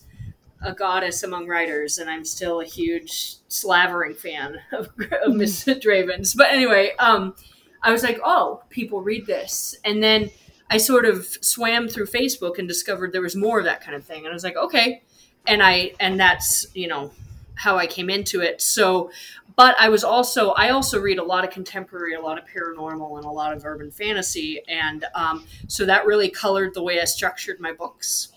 a 0.61 0.73
goddess 0.73 1.23
among 1.23 1.47
writers 1.47 1.97
and 1.97 2.09
I'm 2.09 2.25
still 2.25 2.61
a 2.61 2.65
huge 2.65 3.35
slavering 3.47 4.15
fan 4.15 4.57
of, 4.71 4.89
of 5.23 5.35
Miss 5.35 5.67
Draven's. 5.81 6.33
But 6.33 6.47
anyway, 6.51 6.93
um 6.99 7.35
I 7.83 7.91
was 7.91 8.03
like, 8.03 8.19
"Oh, 8.23 8.63
people 8.69 9.01
read 9.01 9.27
this." 9.27 9.77
And 9.85 10.01
then 10.01 10.31
I 10.69 10.77
sort 10.77 11.05
of 11.05 11.25
swam 11.41 11.87
through 11.87 12.07
Facebook 12.07 12.57
and 12.57 12.67
discovered 12.67 13.13
there 13.13 13.21
was 13.21 13.35
more 13.35 13.59
of 13.59 13.65
that 13.65 13.81
kind 13.81 13.95
of 13.95 14.03
thing. 14.03 14.25
And 14.25 14.29
I 14.29 14.33
was 14.33 14.43
like, 14.43 14.57
"Okay." 14.57 15.03
And 15.45 15.61
I 15.63 15.93
and 15.99 16.19
that's, 16.19 16.65
you 16.73 16.87
know, 16.87 17.11
how 17.55 17.77
I 17.77 17.87
came 17.87 18.09
into 18.09 18.41
it. 18.41 18.61
So 18.61 19.11
but 19.57 19.75
I 19.79 19.89
was 19.89 20.03
also 20.03 20.51
I 20.51 20.69
also 20.69 20.99
read 21.01 21.17
a 21.17 21.23
lot 21.23 21.43
of 21.43 21.49
contemporary, 21.49 22.13
a 22.13 22.21
lot 22.21 22.37
of 22.37 22.45
paranormal, 22.45 23.17
and 23.17 23.25
a 23.25 23.29
lot 23.29 23.53
of 23.53 23.65
urban 23.65 23.91
fantasy, 23.91 24.61
and 24.69 25.03
um, 25.15 25.45
so 25.67 25.85
that 25.85 26.05
really 26.05 26.29
colored 26.29 26.75
the 26.75 26.83
way 26.83 27.01
I 27.01 27.05
structured 27.05 27.59
my 27.59 27.73
books, 27.73 28.31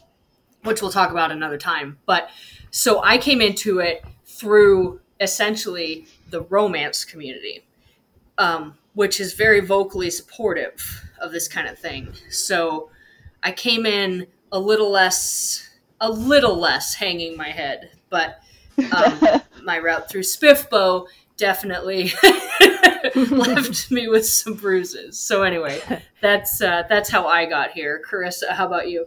which 0.62 0.83
we'll 0.83 0.90
talk 0.90 1.11
about 1.11 1.31
another 1.31 1.59
time. 1.59 1.99
But 2.07 2.31
so 2.71 3.02
I 3.02 3.19
came 3.19 3.40
into 3.40 3.81
it 3.81 4.05
through 4.25 5.00
essentially 5.21 6.07
the 6.31 6.43
romance 6.43 7.05
community, 7.05 7.67
um, 8.38 8.79
which 8.95 9.21
is 9.21 9.35
very 9.35 9.61
vocally 9.61 10.11
supportive 10.11 11.05
of 11.21 11.33
this 11.33 11.49
kind 11.49 11.69
of 11.69 11.79
thing. 11.79 12.12
So 12.31 12.90
I 13.43 13.52
came 13.52 13.87
in 13.87 14.26
a 14.52 14.59
little 14.59 14.90
less, 14.90 15.69
a 16.00 16.11
little 16.11 16.57
less 16.57 16.95
hanging 16.95 17.37
my 17.37 17.50
head, 17.50 17.90
but 18.09 18.40
um, 18.97 19.43
my 19.62 19.79
route 19.79 20.09
through 20.09 20.23
SPFBO 20.23 21.07
definitely 21.37 22.12
left 23.14 23.90
me 23.90 24.09
with 24.09 24.26
some 24.26 24.55
bruises. 24.55 25.19
So 25.19 25.43
anyway, 25.43 25.81
that's 26.21 26.61
uh, 26.61 26.85
that's 26.88 27.09
how 27.09 27.26
I 27.26 27.47
got 27.47 27.73
here. 27.73 28.02
Carissa, 28.09 28.50
how 28.50 28.67
about 28.67 28.88
you? 28.88 29.07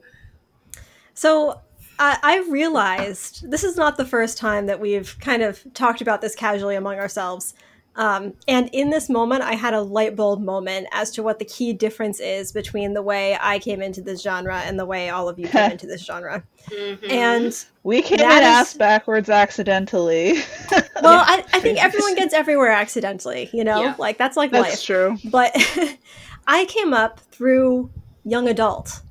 So 1.14 1.62
I, 2.00 2.18
I 2.24 2.38
realized 2.50 3.50
this 3.50 3.64
is 3.64 3.78
not 3.78 3.98
the 3.98 4.06
first 4.06 4.38
time 4.38 4.66
that 4.68 4.80
we've 4.80 5.18
kind 5.20 5.42
of 5.44 5.64
talked 5.74 6.02
about 6.02 6.22
this 6.22 6.36
casually 6.36 6.76
among 6.76 6.96
ourselves. 6.96 7.54
Um, 7.96 8.34
and 8.48 8.72
in 8.74 8.90
this 8.90 9.08
moment, 9.08 9.44
I 9.44 9.54
had 9.54 9.76
a 9.76 9.82
light 9.82 10.16
bulb 10.16 10.42
moment 10.42 10.88
as 10.94 11.12
to 11.12 11.22
what 11.22 11.38
the 11.38 11.46
key 11.46 11.74
difference 11.74 12.20
is 12.20 12.52
between 12.52 12.96
the 12.96 13.04
way 13.04 13.38
I 13.40 13.60
came 13.60 13.84
into 13.84 14.02
this 14.02 14.24
genre 14.24 14.58
and 14.62 14.80
the 14.80 14.86
way 14.88 15.10
all 15.12 15.30
of 15.30 15.38
you 15.38 15.48
came 15.48 15.70
into 15.74 15.86
this 15.86 16.04
genre. 16.04 16.44
Mhm. 16.72 17.12
And 17.12 17.66
we 17.84 18.02
came 18.02 18.18
That 18.18 18.38
in 18.38 18.44
is- 18.44 18.48
ass 18.50 18.74
backwards 18.74 19.30
accidentally. 19.30 20.40
well, 20.72 21.24
I, 21.28 21.46
I 21.54 21.60
think 21.60 21.84
everyone 21.84 22.16
gets 22.16 22.34
everywhere 22.34 22.72
accidentally, 22.72 23.52
you 23.54 23.64
know? 23.64 23.84
Yeah. 23.84 23.96
Like, 24.00 24.18
that's 24.18 24.38
like 24.38 24.50
That's 24.50 24.70
life. 24.72 24.84
true. 24.84 25.18
but 25.26 25.52
I 26.48 26.66
came 26.66 26.96
up 26.96 27.20
through 27.20 27.92
young 28.26 28.48
adult, 28.48 29.02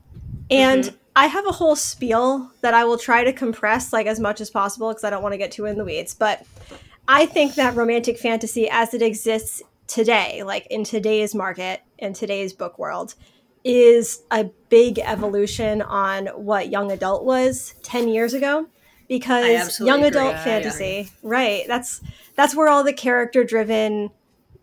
and 0.51 0.85
Mm-hmm. 0.87 0.97
I 1.15 1.27
have 1.27 1.47
a 1.47 1.53
whole 1.53 1.77
spiel 1.77 2.51
that 2.63 2.75
I 2.75 2.85
will 2.85 2.99
try 2.99 3.25
to 3.25 3.33
compress 3.33 3.93
like 3.93 4.07
as 4.07 4.19
much 4.19 4.41
as 4.41 4.51
possible 4.51 4.89
because 4.89 5.05
I 5.05 5.11
don't 5.11 5.23
want 5.23 5.35
to 5.35 5.39
get 5.39 5.53
too 5.53 5.67
in 5.67 5.77
the 5.77 5.85
weeds. 5.85 6.15
But 6.15 6.45
I 7.07 7.27
think 7.27 7.55
that 7.57 7.75
romantic 7.75 8.19
fantasy, 8.19 8.69
as 8.71 8.95
it 8.95 9.03
exists 9.03 9.63
today, 9.87 10.43
like 10.43 10.67
in 10.69 10.85
today's 10.85 11.35
market 11.35 11.83
in 11.99 12.15
today's 12.15 12.53
book 12.53 12.79
world, 12.79 13.15
is 13.65 14.23
a 14.31 14.45
big 14.69 14.99
evolution 14.99 15.83
on 15.83 16.27
what 16.29 16.71
young 16.71 16.91
adult 16.91 17.25
was 17.25 17.75
10 17.83 18.09
years 18.09 18.35
ago 18.35 18.67
because 19.09 19.79
young 19.81 20.03
agree. 20.03 20.09
adult 20.09 20.35
I 20.35 20.45
fantasy 20.45 21.11
right 21.23 21.65
that's 21.69 22.01
that's 22.35 22.57
where 22.57 22.69
all 22.69 22.83
the 22.83 22.93
character 22.93 23.45
driven 23.45 24.11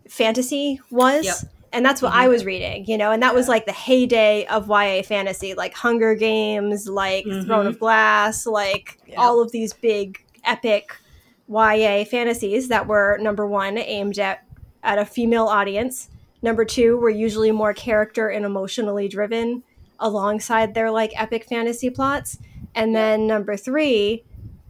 fantasy 0.08 0.80
was 0.90 1.24
Yep. 1.24 1.36
And 1.72 1.84
that's 1.84 2.02
what 2.02 2.12
I 2.12 2.28
was 2.28 2.44
reading, 2.44 2.84
you 2.86 2.98
know, 2.98 3.12
and 3.12 3.22
that 3.22 3.34
was 3.34 3.48
like 3.48 3.64
the 3.66 3.72
heyday 3.72 4.44
of 4.46 4.68
YA 4.68 5.02
fantasy, 5.02 5.54
like 5.54 5.72
Hunger 5.74 6.14
Games, 6.14 6.88
like 6.88 7.24
Throne 7.24 7.66
of 7.66 7.78
Glass, 7.78 8.46
like 8.46 8.98
Yeah. 9.06 9.20
all 9.20 9.40
of 9.40 9.52
these 9.52 9.72
big 9.72 10.24
epic 10.44 10.96
YA 11.48 12.04
fantasies 12.04 12.68
that 12.68 12.86
were 12.86 13.18
number 13.20 13.46
one 13.46 13.78
aimed 13.78 14.18
at 14.18 14.44
at 14.82 14.98
a 14.98 15.04
female 15.04 15.46
audience. 15.46 16.08
Number 16.42 16.64
two 16.64 16.96
were 16.96 17.10
usually 17.10 17.50
more 17.52 17.74
character 17.74 18.28
and 18.28 18.44
emotionally 18.46 19.08
driven 19.08 19.62
alongside 19.98 20.72
their 20.74 20.90
like 20.90 21.12
epic 21.20 21.44
fantasy 21.44 21.90
plots. 21.90 22.38
And 22.74 22.94
then 22.94 23.26
number 23.26 23.56
three 23.56 24.24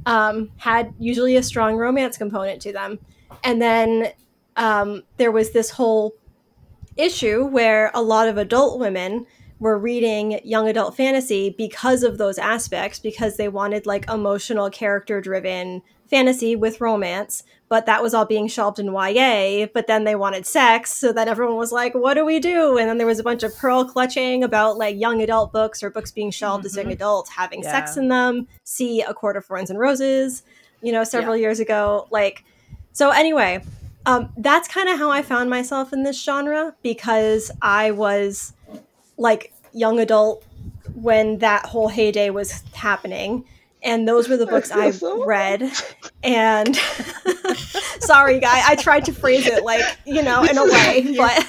um, 0.06 0.50
had 0.56 0.92
usually 0.98 1.36
a 1.36 1.42
strong 1.42 1.76
romance 1.76 2.16
component 2.18 2.60
to 2.62 2.72
them. 2.72 2.98
And 3.44 3.62
then 3.62 4.08
um, 4.56 5.04
there 5.16 5.30
was 5.30 5.52
this 5.52 5.70
whole 5.70 6.14
issue 7.00 7.44
where 7.44 7.90
a 7.94 8.02
lot 8.02 8.28
of 8.28 8.36
adult 8.36 8.78
women 8.78 9.26
were 9.60 9.78
reading 9.78 10.40
young 10.42 10.66
adult 10.66 10.96
fantasy 10.96 11.54
because 11.56 12.02
of 12.02 12.18
those 12.18 12.38
aspects 12.38 12.98
because 12.98 13.36
they 13.36 13.48
wanted 13.48 13.86
like 13.86 14.08
emotional 14.08 14.70
character 14.70 15.20
driven 15.20 15.82
fantasy 16.08 16.56
with 16.56 16.80
romance 16.80 17.44
but 17.68 17.86
that 17.86 18.02
was 18.02 18.14
all 18.14 18.24
being 18.24 18.48
shelved 18.48 18.78
in 18.80 18.86
YA 18.86 19.66
but 19.72 19.86
then 19.86 20.04
they 20.04 20.14
wanted 20.14 20.44
sex 20.44 20.92
so 20.92 21.12
then 21.12 21.28
everyone 21.28 21.56
was 21.56 21.70
like 21.70 21.94
what 21.94 22.14
do 22.14 22.24
we 22.24 22.40
do? 22.40 22.78
And 22.78 22.88
then 22.88 22.98
there 22.98 23.06
was 23.06 23.20
a 23.20 23.22
bunch 23.22 23.42
of 23.42 23.56
pearl 23.56 23.84
clutching 23.84 24.42
about 24.42 24.76
like 24.78 24.98
young 24.98 25.22
adult 25.22 25.52
books 25.52 25.82
or 25.82 25.90
books 25.90 26.10
being 26.10 26.30
shelved 26.30 26.64
as 26.64 26.74
young 26.74 26.86
mm-hmm. 26.86 26.92
adults 26.92 27.30
having 27.30 27.62
sex 27.62 27.96
in 27.96 28.08
them 28.08 28.48
see 28.64 29.02
a 29.02 29.14
court 29.14 29.36
of 29.36 29.44
thorns 29.44 29.70
and 29.70 29.78
roses 29.78 30.42
you 30.82 30.90
know 30.90 31.04
several 31.04 31.36
years 31.36 31.60
ago 31.60 32.08
like 32.10 32.44
so 32.92 33.10
anyway 33.10 33.62
um, 34.06 34.32
that's 34.36 34.68
kind 34.68 34.88
of 34.88 34.98
how 34.98 35.10
I 35.10 35.22
found 35.22 35.50
myself 35.50 35.92
in 35.92 36.02
this 36.02 36.22
genre 36.22 36.74
because 36.82 37.50
I 37.62 37.90
was 37.90 38.52
like 39.16 39.52
young 39.72 40.00
adult 40.00 40.44
when 40.94 41.38
that 41.38 41.66
whole 41.66 41.88
heyday 41.88 42.30
was 42.30 42.62
happening. 42.74 43.44
And 43.82 44.06
those 44.06 44.28
were 44.28 44.36
the 44.36 44.46
books 44.54 44.70
I 44.70 44.92
read. 45.24 45.70
And 46.22 46.76
sorry, 48.00 48.38
guy, 48.38 48.62
I 48.66 48.74
tried 48.76 49.06
to 49.06 49.12
phrase 49.12 49.46
it 49.46 49.64
like, 49.64 49.84
you 50.04 50.22
know, 50.22 50.44
in 50.44 50.58
a 50.58 50.64
way, 50.64 51.14
but 51.16 51.46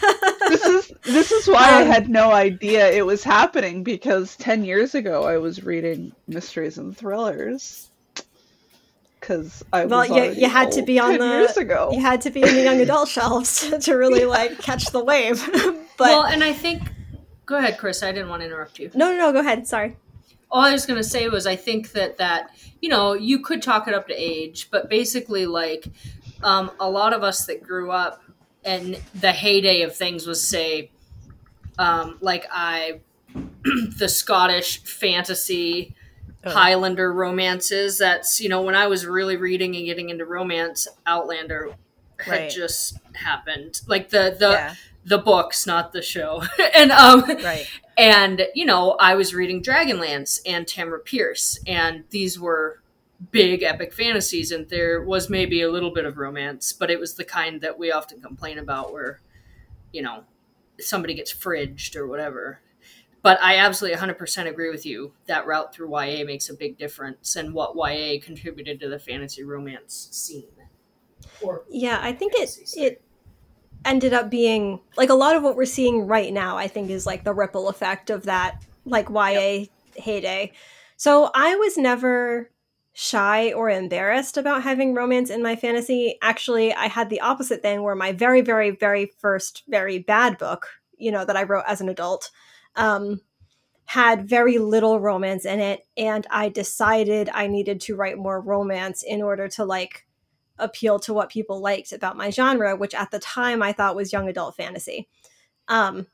this 0.48 0.63
is 0.63 0.93
this 1.03 1.31
is 1.31 1.48
why 1.48 1.70
I 1.70 1.81
Um, 1.81 1.88
had 1.88 2.10
no 2.10 2.31
idea 2.31 2.89
it 2.89 3.05
was 3.05 3.24
happening 3.24 3.84
because 3.84 4.38
ten 4.38 4.63
years 4.63 4.96
ago 4.96 5.24
I 5.24 5.38
was 5.39 5.63
reading 5.63 6.13
mysteries 6.27 6.77
and 6.77 6.96
thrillers. 6.96 7.90
Because 9.32 9.64
I 9.72 9.86
Well, 9.86 10.00
was 10.10 10.10
you- 10.10 10.44
you 10.44 10.50
had 10.50 10.72
to 10.74 10.82
be 10.82 11.00
on 11.00 11.18
the- 11.18 11.26
years 11.26 11.56
ago. 11.58 11.90
you 11.94 12.02
had 12.02 12.20
to 12.22 12.30
be 12.30 12.42
in 12.42 12.54
the 12.54 12.64
young 12.64 12.82
adult 12.82 13.08
shelves 13.08 13.70
to 13.86 13.94
really 13.96 14.26
like 14.26 14.60
catch 14.60 14.86
the 14.88 15.04
wave. 15.04 15.48
but 15.98 16.00
well, 16.00 16.24
and 16.24 16.44
I 16.44 16.52
think. 16.54 16.82
Go 17.46 17.58
ahead, 17.58 17.78
Chris. 17.78 18.04
I 18.04 18.12
didn't 18.12 18.30
want 18.30 18.42
to 18.42 18.46
interrupt 18.48 18.80
you. 18.80 18.92
no, 18.94 19.12
no, 19.12 19.18
no, 19.18 19.32
go 19.34 19.40
ahead. 19.40 19.68
Sorry. 19.68 19.96
all 20.52 20.62
I 20.64 20.72
was 20.74 20.86
going 20.86 20.98
to 20.98 21.04
say 21.04 21.28
was 21.30 21.48
I 21.48 21.56
think 21.56 21.92
that 21.94 22.18
that 22.18 22.50
you 22.82 22.90
know 22.90 23.14
you 23.14 23.40
could 23.40 23.62
chalk 23.62 23.88
it 23.88 23.94
up 23.94 24.08
to 24.10 24.14
age, 24.14 24.70
but 24.70 24.90
basically 24.90 25.46
like 25.46 25.88
um, 26.44 26.72
a 26.80 26.90
lot 26.90 27.14
of 27.14 27.24
us 27.24 27.46
that 27.46 27.64
grew 27.64 27.90
up 27.92 28.22
and 28.66 29.00
the 29.16 29.32
heyday 29.32 29.82
of 29.84 29.96
things 29.96 30.28
was 30.28 30.42
say 30.46 30.92
um, 31.80 32.18
like 32.22 32.46
I 32.52 33.00
the 33.98 34.10
Scottish 34.10 34.84
fantasy 34.84 35.96
Highlander 36.43 37.13
romances. 37.13 37.98
That's 37.98 38.39
you 38.41 38.50
know 38.50 38.62
when 38.62 38.75
I 38.75 38.88
was 38.88 39.05
really 39.05 39.38
reading 39.38 39.75
and 39.75 39.86
getting 39.86 40.10
into 40.10 40.25
romance, 40.25 40.88
Outlander 41.05 41.75
had 42.19 42.31
Right. 42.31 42.50
just 42.50 42.98
happened. 43.13 43.81
Like 43.88 44.10
the 44.10 44.36
the 44.38 44.51
yeah, 44.51 44.75
the 45.05 45.17
books, 45.17 45.65
not 45.65 45.93
the 45.93 46.01
show. 46.01 46.43
and 46.75 46.91
um 46.91 47.21
right. 47.21 47.67
and 47.98 48.48
you 48.55 48.65
know, 48.65 48.91
I 49.00 49.15
was 49.15 49.33
reading 49.33 49.62
Dragonlance 49.62 50.39
and 50.45 50.65
Tamora 50.65 51.03
Pierce, 51.03 51.60
and 51.67 52.03
these 52.10 52.39
were 52.39 52.81
big 53.31 53.62
epic 53.62 53.93
fantasies, 53.93 54.51
and 54.51 54.67
there 54.69 55.01
was 55.01 55.29
maybe 55.29 55.62
a 55.62 55.69
little 55.71 55.91
bit 55.91 56.05
of 56.05 56.17
romance, 56.17 56.74
but 56.74 56.89
it 56.89 57.00
was 57.00 57.13
the 57.15 57.24
kind 57.24 57.62
that 57.62 57.77
we 57.77 57.91
often 57.91 58.19
complain 58.21 58.57
about, 58.57 58.91
where 58.93 59.19
you 59.93 60.01
know 60.01 60.24
somebody 60.79 61.13
gets 61.13 61.33
fridged 61.33 61.95
or 61.95 62.07
whatever. 62.07 62.60
But 63.24 63.42
I 63.42 63.58
absolutely 63.58 64.00
100% 64.00 64.48
agree 64.48 64.72
with 64.72 64.86
you. 64.86 65.13
That 65.28 65.46
route 65.46 65.74
through 65.74 65.90
YA 65.92 66.25
makes 66.25 66.50
a 66.50 66.56
big 66.56 66.78
difference, 66.78 67.36
and 67.36 67.54
what 67.54 67.75
YA 67.75 68.20
contributed 68.22 68.80
to 68.80 68.90
the 68.90 68.98
fantasy 68.98 69.44
romance 69.44 70.10
scene. 70.12 70.48
Or 71.42 71.63
Yeah, 71.70 72.00
I 72.01 72.13
think 72.13 72.34
it 72.36 72.50
scene. 72.50 72.84
it 72.84 73.01
ended 73.86 74.13
up 74.13 74.30
being 74.30 74.80
like 74.98 75.10
a 75.10 75.16
lot 75.16 75.36
of 75.36 75.44
what 75.44 75.56
we're 75.56 75.66
seeing 75.66 76.08
right 76.08 76.34
now. 76.34 76.58
I 76.58 76.68
think 76.68 76.90
is 76.90 77.06
like 77.06 77.24
the 77.24 77.34
ripple 77.34 77.70
effect 77.70 78.10
of 78.10 78.24
that 78.24 78.63
like 78.86 79.10
YA 79.10 79.66
heyday. 79.96 80.51
So 80.98 81.32
I 81.34 81.56
was 81.56 81.78
never 81.78 82.50
shy 82.94 83.54
or 83.54 83.70
embarrassed 83.70 84.38
about 84.38 84.63
having 84.63 84.94
romance 84.94 85.30
in 85.30 85.42
my 85.42 85.56
fantasy. 85.56 86.18
Actually, 86.22 86.74
I 86.74 86.88
had 86.88 87.10
the 87.10 87.22
opposite 87.22 87.62
thing 87.62 87.84
where 87.84 87.96
my 87.96 88.12
very 88.12 88.42
very 88.42 88.72
very 88.72 89.12
first 89.20 89.63
very 89.68 90.00
bad 90.00 90.38
book, 90.38 90.68
you 90.98 91.12
know, 91.12 91.25
that 91.25 91.38
I 91.38 91.44
wrote 91.44 91.63
as 91.68 91.82
an 91.82 91.90
adult, 91.90 92.30
um 92.75 93.22
had 93.86 94.28
very 94.28 94.58
little 94.58 95.00
romance 95.01 95.44
in 95.46 95.60
it 95.60 95.86
and 95.98 96.25
I 96.32 96.48
decided 96.48 97.30
I 97.34 97.48
needed 97.48 97.82
to 97.82 97.96
write 97.96 98.18
more 98.18 98.40
romance 98.40 99.04
in 99.04 99.22
order 99.22 99.50
to 99.50 99.66
like 99.66 100.06
appeal 100.58 101.00
to 101.00 101.13
what 101.13 101.30
people 101.30 101.60
liked 101.60 101.92
about 101.92 102.16
my 102.16 102.30
genre, 102.30 102.75
which 102.75 102.94
at 102.94 103.12
the 103.12 103.20
time 103.20 103.62
I 103.62 103.74
thought 103.74 103.96
was 103.96 104.13
young 104.13 104.30
adult 104.30 104.56
fantasy. 104.56 105.10
Um, 105.68 106.08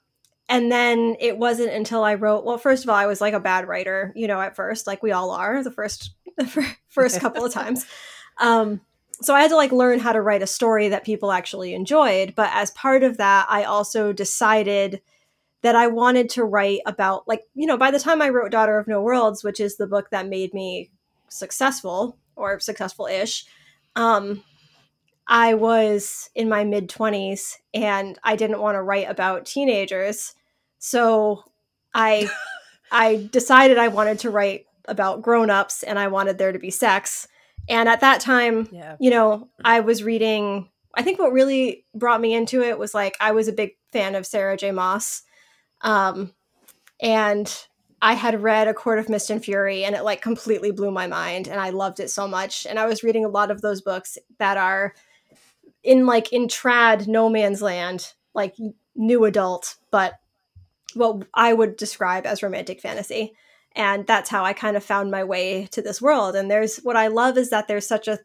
and 0.49 0.71
then 0.71 1.17
it 1.19 1.37
wasn't 1.37 1.73
until 1.73 2.03
I 2.03 2.15
wrote, 2.15 2.45
well, 2.45 2.57
first 2.57 2.83
of 2.83 2.89
all, 2.89 2.95
I 2.95 3.05
was 3.05 3.19
like 3.19 3.33
a 3.33 3.39
bad 3.39 3.67
writer, 3.67 4.13
you 4.15 4.27
know, 4.27 4.39
at 4.39 4.55
first, 4.55 4.87
like 4.87 5.03
we 5.03 5.11
all 5.11 5.31
are 5.31 5.63
the 5.63 5.71
first, 5.71 6.11
the 6.37 6.75
first 6.87 7.19
couple 7.21 7.45
of 7.45 7.53
times. 7.53 7.85
Um, 8.39 8.81
so 9.21 9.35
I 9.35 9.41
had 9.41 9.49
to 9.49 9.55
like 9.55 9.71
learn 9.71 9.99
how 9.99 10.13
to 10.13 10.21
write 10.21 10.43
a 10.43 10.47
story 10.47 10.89
that 10.89 11.03
people 11.03 11.31
actually 11.31 11.73
enjoyed. 11.73 12.33
But 12.35 12.51
as 12.53 12.71
part 12.71 13.03
of 13.03 13.17
that, 13.17 13.47
I 13.49 13.63
also 13.63 14.13
decided 14.13 15.01
that 15.63 15.75
I 15.75 15.87
wanted 15.87 16.29
to 16.31 16.43
write 16.43 16.81
about, 16.85 17.27
like, 17.27 17.43
you 17.55 17.65
know, 17.65 17.77
by 17.77 17.91
the 17.91 17.99
time 17.99 18.21
I 18.21 18.29
wrote 18.29 18.51
Daughter 18.51 18.77
of 18.77 18.87
No 18.87 19.01
Worlds, 19.01 19.43
which 19.43 19.59
is 19.59 19.77
the 19.77 19.87
book 19.87 20.09
that 20.11 20.27
made 20.27 20.53
me 20.53 20.91
successful 21.29 22.17
or 22.35 22.59
successful 22.59 23.07
ish, 23.07 23.45
um, 23.95 24.43
I 25.27 25.55
was 25.55 26.29
in 26.35 26.47
my 26.47 26.63
mid 26.63 26.89
20s 26.89 27.55
and 27.73 28.17
I 28.23 28.35
didn't 28.35 28.61
want 28.61 28.75
to 28.75 28.81
write 28.81 29.09
about 29.09 29.45
teenagers. 29.45 30.35
So 30.79 31.43
I 31.93 32.29
I 32.91 33.27
decided 33.31 33.77
I 33.77 33.89
wanted 33.89 34.19
to 34.19 34.29
write 34.29 34.65
about 34.87 35.21
grown-ups 35.21 35.83
and 35.83 35.99
I 35.99 36.07
wanted 36.07 36.37
there 36.37 36.53
to 36.53 36.59
be 36.59 36.71
sex. 36.71 37.27
And 37.67 37.89
at 37.89 37.99
that 37.99 38.21
time, 38.21 38.69
Yeah. 38.71 38.95
you 39.01 39.09
know, 39.09 39.49
I 39.65 39.81
was 39.81 40.03
reading 40.03 40.69
I 40.93 41.03
think 41.03 41.19
what 41.19 41.33
really 41.33 41.85
brought 41.93 42.21
me 42.21 42.33
into 42.33 42.61
it 42.63 42.79
was 42.79 42.93
like 42.93 43.15
I 43.19 43.31
was 43.31 43.47
a 43.47 43.53
big 43.53 43.71
fan 43.91 44.15
of 44.15 44.25
Sarah 44.25 44.57
J. 44.57 44.71
Maas. 44.71 45.23
Um 45.81 46.33
and 46.99 47.67
I 48.01 48.13
had 48.13 48.43
read 48.43 48.67
A 48.67 48.73
Court 48.73 48.99
of 48.99 49.09
Mist 49.09 49.29
and 49.29 49.43
Fury 49.43 49.83
and 49.83 49.95
it 49.95 50.03
like 50.03 50.21
completely 50.21 50.71
blew 50.71 50.91
my 50.91 51.07
mind 51.07 51.47
and 51.47 51.59
I 51.59 51.71
loved 51.71 51.99
it 51.99 52.09
so 52.09 52.27
much. 52.27 52.65
And 52.67 52.77
I 52.77 52.85
was 52.85 53.03
reading 53.03 53.25
a 53.25 53.29
lot 53.29 53.49
of 53.49 53.61
those 53.61 53.81
books 53.81 54.17
that 54.37 54.57
are 54.57 54.93
in 55.83 56.05
like 56.05 56.31
in 56.31 56.47
trad 56.47 57.07
no 57.07 57.29
man's 57.29 57.61
land, 57.61 58.13
like 58.33 58.55
new 58.95 59.25
adult, 59.25 59.75
but 59.91 60.13
what 60.93 61.27
I 61.33 61.53
would 61.53 61.75
describe 61.77 62.25
as 62.25 62.43
romantic 62.43 62.81
fantasy. 62.81 63.33
And 63.75 64.05
that's 64.07 64.29
how 64.29 64.43
I 64.43 64.53
kind 64.53 64.75
of 64.75 64.83
found 64.83 65.11
my 65.11 65.23
way 65.23 65.67
to 65.71 65.81
this 65.81 66.01
world. 66.01 66.35
And 66.35 66.49
there's 66.49 66.77
what 66.77 66.95
I 66.95 67.07
love 67.07 67.37
is 67.37 67.49
that 67.51 67.67
there's 67.67 67.87
such 67.87 68.07
a 68.07 68.19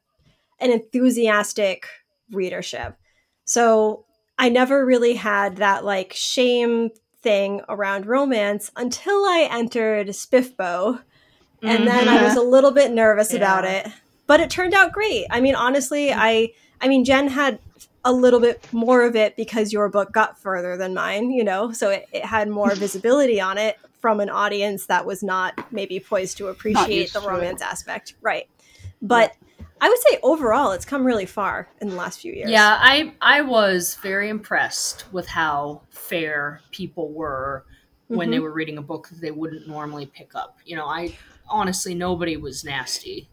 an 0.61 0.71
enthusiastic 0.71 1.87
readership. 2.31 2.97
So 3.45 4.07
I 4.39 4.49
never 4.49 4.85
really 4.87 5.15
had 5.15 5.57
that 5.57 5.85
like 5.85 6.13
shame 6.15 6.91
thing 7.23 7.61
around 7.69 8.07
romance 8.07 8.71
until 8.77 9.25
I 9.25 9.49
entered 9.51 10.09
SPFBO. 10.09 11.03
And 11.65 11.87
then 11.87 12.09
I 12.09 12.25
was 12.25 12.37
a 12.37 12.43
little 12.43 12.73
bit 12.73 12.91
nervous 12.91 13.33
about 13.33 13.65
it. 13.65 13.87
But 14.27 14.41
it 14.41 14.51
turned 14.51 14.75
out 14.75 14.93
great. 14.93 15.27
I 15.31 15.41
mean, 15.41 15.55
honestly, 15.55 16.13
I 16.13 16.53
I 16.81 16.89
mean 16.89 17.05
Jen 17.05 17.29
had 17.29 17.61
a 18.05 18.13
little 18.13 18.41
bit 18.41 18.67
more 18.73 19.03
of 19.03 19.15
it 19.15 19.37
because 19.37 19.73
your 19.73 19.89
book 19.89 20.13
got 20.13 20.39
further 20.39 20.77
than 20.77 20.93
mine, 20.95 21.31
you 21.31 21.45
know, 21.45 21.71
so 21.71 21.91
it, 21.91 22.09
it 22.13 22.25
had 22.25 22.49
more 22.49 22.75
visibility 22.75 23.41
on 23.41 23.59
it 23.59 23.79
from 24.01 24.19
an 24.19 24.29
audience 24.29 24.87
that 24.87 25.07
was 25.07 25.23
not 25.23 25.73
maybe 25.73 26.01
poised 26.01 26.37
to 26.39 26.49
appreciate 26.49 27.13
the 27.13 27.21
it. 27.21 27.27
romance 27.27 27.63
aspect. 27.63 28.15
Right. 28.21 28.49
But 29.01 29.35
I 29.85 29.89
would 29.89 29.99
say 29.99 30.19
overall 30.23 30.71
it's 30.73 30.85
come 30.85 31.05
really 31.05 31.27
far 31.27 31.69
in 31.81 31.89
the 31.89 31.97
last 31.97 32.21
few 32.21 32.33
years. 32.33 32.49
Yeah, 32.51 32.79
I 32.81 33.15
I 33.21 33.41
was 33.43 33.97
very 33.97 34.29
impressed 34.29 35.13
with 35.13 35.27
how 35.27 35.83
fair 35.91 36.61
people 36.71 37.11
were 37.13 37.65
when 38.07 38.31
they 38.31 38.37
Mhm. 38.39 38.43
were 38.43 38.53
reading 38.53 38.79
a 38.79 38.83
book 38.83 39.09
that 39.09 39.21
they 39.21 39.33
wouldn't 39.33 39.67
normally 39.67 40.07
pick 40.07 40.35
up. 40.37 40.59
You 40.65 40.77
know, 40.77 40.87
I 40.87 41.19
honestly 41.49 41.95
nobody 41.97 42.37
was 42.37 42.63
nasty. 42.65 43.29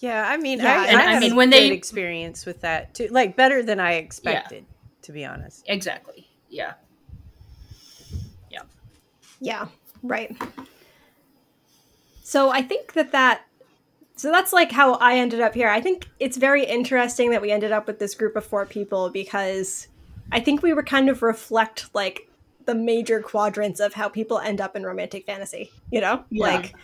Yeah, 0.00 0.26
I 0.28 0.36
mean, 0.38 0.58
Yeah, 0.58 0.80
I, 0.80 0.86
and 0.86 0.96
I, 0.96 1.00
I 1.04 1.10
had 1.12 1.20
mean, 1.20 1.32
a 1.32 1.36
when 1.36 1.50
good 1.50 1.56
they- 1.60 1.70
experience 1.70 2.44
with 2.44 2.60
that 2.62 2.92
too, 2.92 3.06
like 3.12 3.36
better 3.36 3.62
than 3.62 3.78
I 3.78 3.92
expected, 3.92 4.66
to 5.02 5.12
be 5.12 5.24
honest. 5.24 5.62
Exactly. 5.68 6.26
Yeah. 6.48 6.74
Yeah. 8.50 8.62
Yeah, 9.40 9.68
right. 10.02 10.36
So 12.24 12.50
I 12.50 12.62
think 12.62 12.94
that 12.94 13.12
that 13.12 13.42
so 14.22 14.30
that's 14.30 14.52
like 14.52 14.70
how 14.70 14.94
I 14.94 15.16
ended 15.16 15.40
up 15.40 15.52
here. 15.52 15.68
I 15.68 15.80
think 15.80 16.08
it's 16.20 16.36
very 16.36 16.64
interesting 16.64 17.32
that 17.32 17.42
we 17.42 17.50
ended 17.50 17.72
up 17.72 17.88
with 17.88 17.98
this 17.98 18.14
group 18.14 18.36
of 18.36 18.44
four 18.44 18.64
people 18.64 19.10
because 19.10 19.88
I 20.30 20.38
think 20.38 20.62
we 20.62 20.72
were 20.72 20.84
kind 20.84 21.08
of 21.08 21.22
reflect 21.22 21.92
like 21.92 22.30
the 22.64 22.76
major 22.76 23.20
quadrants 23.20 23.80
of 23.80 23.94
how 23.94 24.08
people 24.08 24.38
end 24.38 24.60
up 24.60 24.76
in 24.76 24.84
romantic 24.84 25.26
fantasy, 25.26 25.72
you 25.90 26.00
know? 26.00 26.24
Yeah. 26.30 26.44
Like 26.44 26.74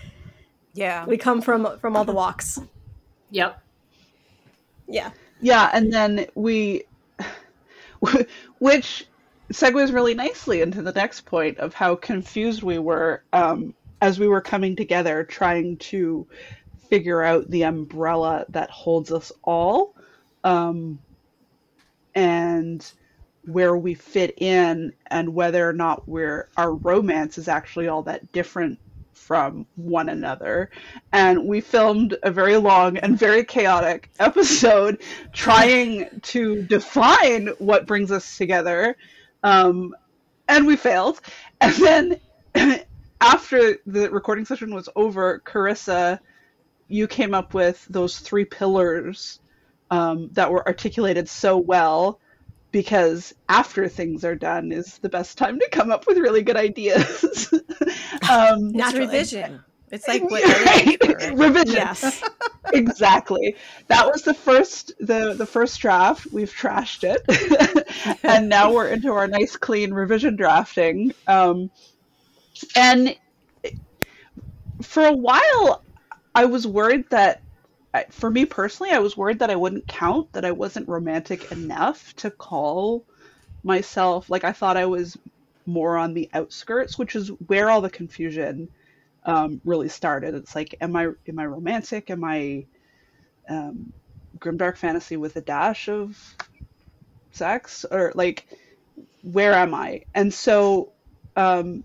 Yeah, 0.75 1.07
we 1.07 1.17
come 1.17 1.41
from 1.41 1.79
from 1.79 1.97
all 1.97 2.05
the 2.05 2.13
walks. 2.13 2.59
Yep. 3.31 3.63
Yeah. 4.89 5.13
Yeah, 5.41 5.71
and 5.73 5.93
then 5.93 6.27
we, 6.35 6.87
which 8.59 9.07
segues 9.53 9.95
really 9.95 10.15
nicely 10.15 10.61
into 10.61 10.83
the 10.83 10.91
next 10.91 11.21
point 11.21 11.59
of 11.59 11.73
how 11.73 11.95
confused 11.95 12.65
we 12.65 12.81
were 12.81 13.23
um, 13.33 13.75
as 14.01 14.19
we 14.19 14.29
were 14.29 14.41
coming 14.41 14.77
together 14.77 15.25
trying 15.25 15.77
to 15.77 16.27
figure 16.89 17.23
out 17.23 17.51
the 17.51 17.63
umbrella 17.63 18.45
that 18.51 18.71
holds 18.71 19.13
us 19.13 19.33
all 19.43 19.95
um, 20.45 20.99
and 22.15 22.93
where 23.45 23.77
we 23.77 23.95
fit 23.95 24.35
in 24.39 24.93
and 25.07 25.35
whether 25.35 25.69
or 25.69 25.73
not 25.73 26.07
we're 26.09 26.49
our 26.57 26.75
romance 26.75 27.39
is 27.39 27.49
actually 27.49 27.89
all 27.89 28.03
that 28.03 28.33
different 28.33 28.79
from 29.13 29.67
one 29.77 30.09
another. 30.09 30.71
And 31.13 31.47
we 31.47 31.61
filmed 31.61 32.17
a 32.23 32.31
very 32.31 32.57
long 32.57 32.97
and 32.99 33.19
very 33.19 33.45
chaotic 33.45 34.11
episode 34.19 35.03
trying 35.33 36.09
to 36.23 36.63
define 36.63 37.49
what 37.59 37.87
brings 37.87 38.11
us 38.11 38.37
together 38.39 38.97
um, 39.43 39.95
and 40.49 40.67
we 40.67 40.77
failed. 40.77 41.21
And 41.61 41.75
then 41.75 42.21
after 43.21 43.77
the 43.87 44.11
recording 44.11 44.45
session 44.45 44.75
was 44.75 44.89
over 44.97 45.43
carissa 45.45 46.21
you 46.89 47.07
came 47.07 47.35
up 47.35 47.55
with 47.55 47.87
those 47.89 48.19
three 48.19 48.45
pillars 48.45 49.41
um, 49.91 50.31
that 50.33 50.51
were 50.51 50.67
articulated 50.67 51.29
so 51.29 51.57
well 51.57 52.21
because 52.71 53.35
after 53.49 53.89
things 53.89 54.25
are 54.25 54.35
done 54.35 54.73
is 54.73 54.99
the 54.99 55.09
best 55.09 55.39
time 55.39 55.59
to 55.59 55.69
come 55.71 55.91
up 55.91 56.07
with 56.07 56.19
really 56.19 56.43
good 56.43 56.57
ideas 56.57 57.49
um, 58.31 58.73
it's 58.75 58.95
revision. 58.95 59.63
It's 59.91 60.07
like 60.07 60.23
what 60.23 60.45
right? 60.67 60.99
right? 61.03 61.35
revision 61.35 61.77
Yes. 61.77 62.23
exactly 62.75 63.57
that 63.87 64.07
was 64.07 64.23
the 64.23 64.35
first 64.35 64.93
the 65.01 65.33
the 65.33 65.47
first 65.47 65.81
draft 65.81 66.27
we've 66.31 66.53
trashed 66.53 67.03
it 67.03 68.19
and 68.23 68.51
now 68.51 68.71
we're 68.71 68.89
into 68.89 69.11
our 69.11 69.27
nice 69.27 69.57
clean 69.57 69.95
revision 69.95 70.37
drafting 70.37 71.15
um 71.27 71.71
and 72.77 73.17
for 74.83 75.07
a 75.07 75.15
while 75.15 75.83
i 76.35 76.45
was 76.45 76.67
worried 76.67 77.05
that 77.11 77.43
for 78.11 78.31
me 78.31 78.45
personally 78.45 78.93
i 78.93 78.99
was 78.99 79.17
worried 79.17 79.39
that 79.39 79.51
i 79.51 79.57
wouldn't 79.57 79.87
count 79.87 80.33
that 80.33 80.45
i 80.45 80.51
wasn't 80.51 80.89
romantic 80.89 81.51
enough 81.53 82.15
to 82.17 82.31
call 82.31 83.05
myself 83.63 84.31
like 84.31 84.45
i 84.45 84.53
thought 84.53 84.77
i 84.77 84.87
was 84.87 85.17
more 85.67 85.97
on 85.97 86.15
the 86.15 86.29
outskirts 86.33 86.99
which 86.99 87.17
is 87.17 87.29
where 87.47 87.71
all 87.71 87.81
the 87.81 87.91
confusion 87.91 88.69
um, 89.29 89.61
really 89.65 89.91
started. 89.91 90.35
It's 90.35 90.55
like, 90.55 90.75
am 90.81 90.97
I 90.97 91.11
am 91.29 91.39
I 91.39 91.47
romantic? 91.47 92.11
Am 92.11 92.25
I 92.25 92.65
um, 93.49 93.93
grimdark 94.39 94.79
fantasy 94.79 95.19
with 95.19 95.37
a 95.37 95.43
dash 95.43 95.89
of 95.89 96.19
sex 97.33 97.85
or 97.91 98.13
like 98.15 98.47
where 99.23 99.53
am 99.53 99.75
I? 99.75 100.03
And 100.15 100.33
so 100.33 100.93
um, 101.37 101.85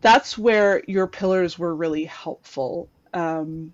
that's 0.00 0.38
where 0.38 0.82
your 0.86 1.06
pillars 1.06 1.58
were 1.58 1.74
really 1.74 2.04
helpful. 2.04 2.88
Um, 3.12 3.72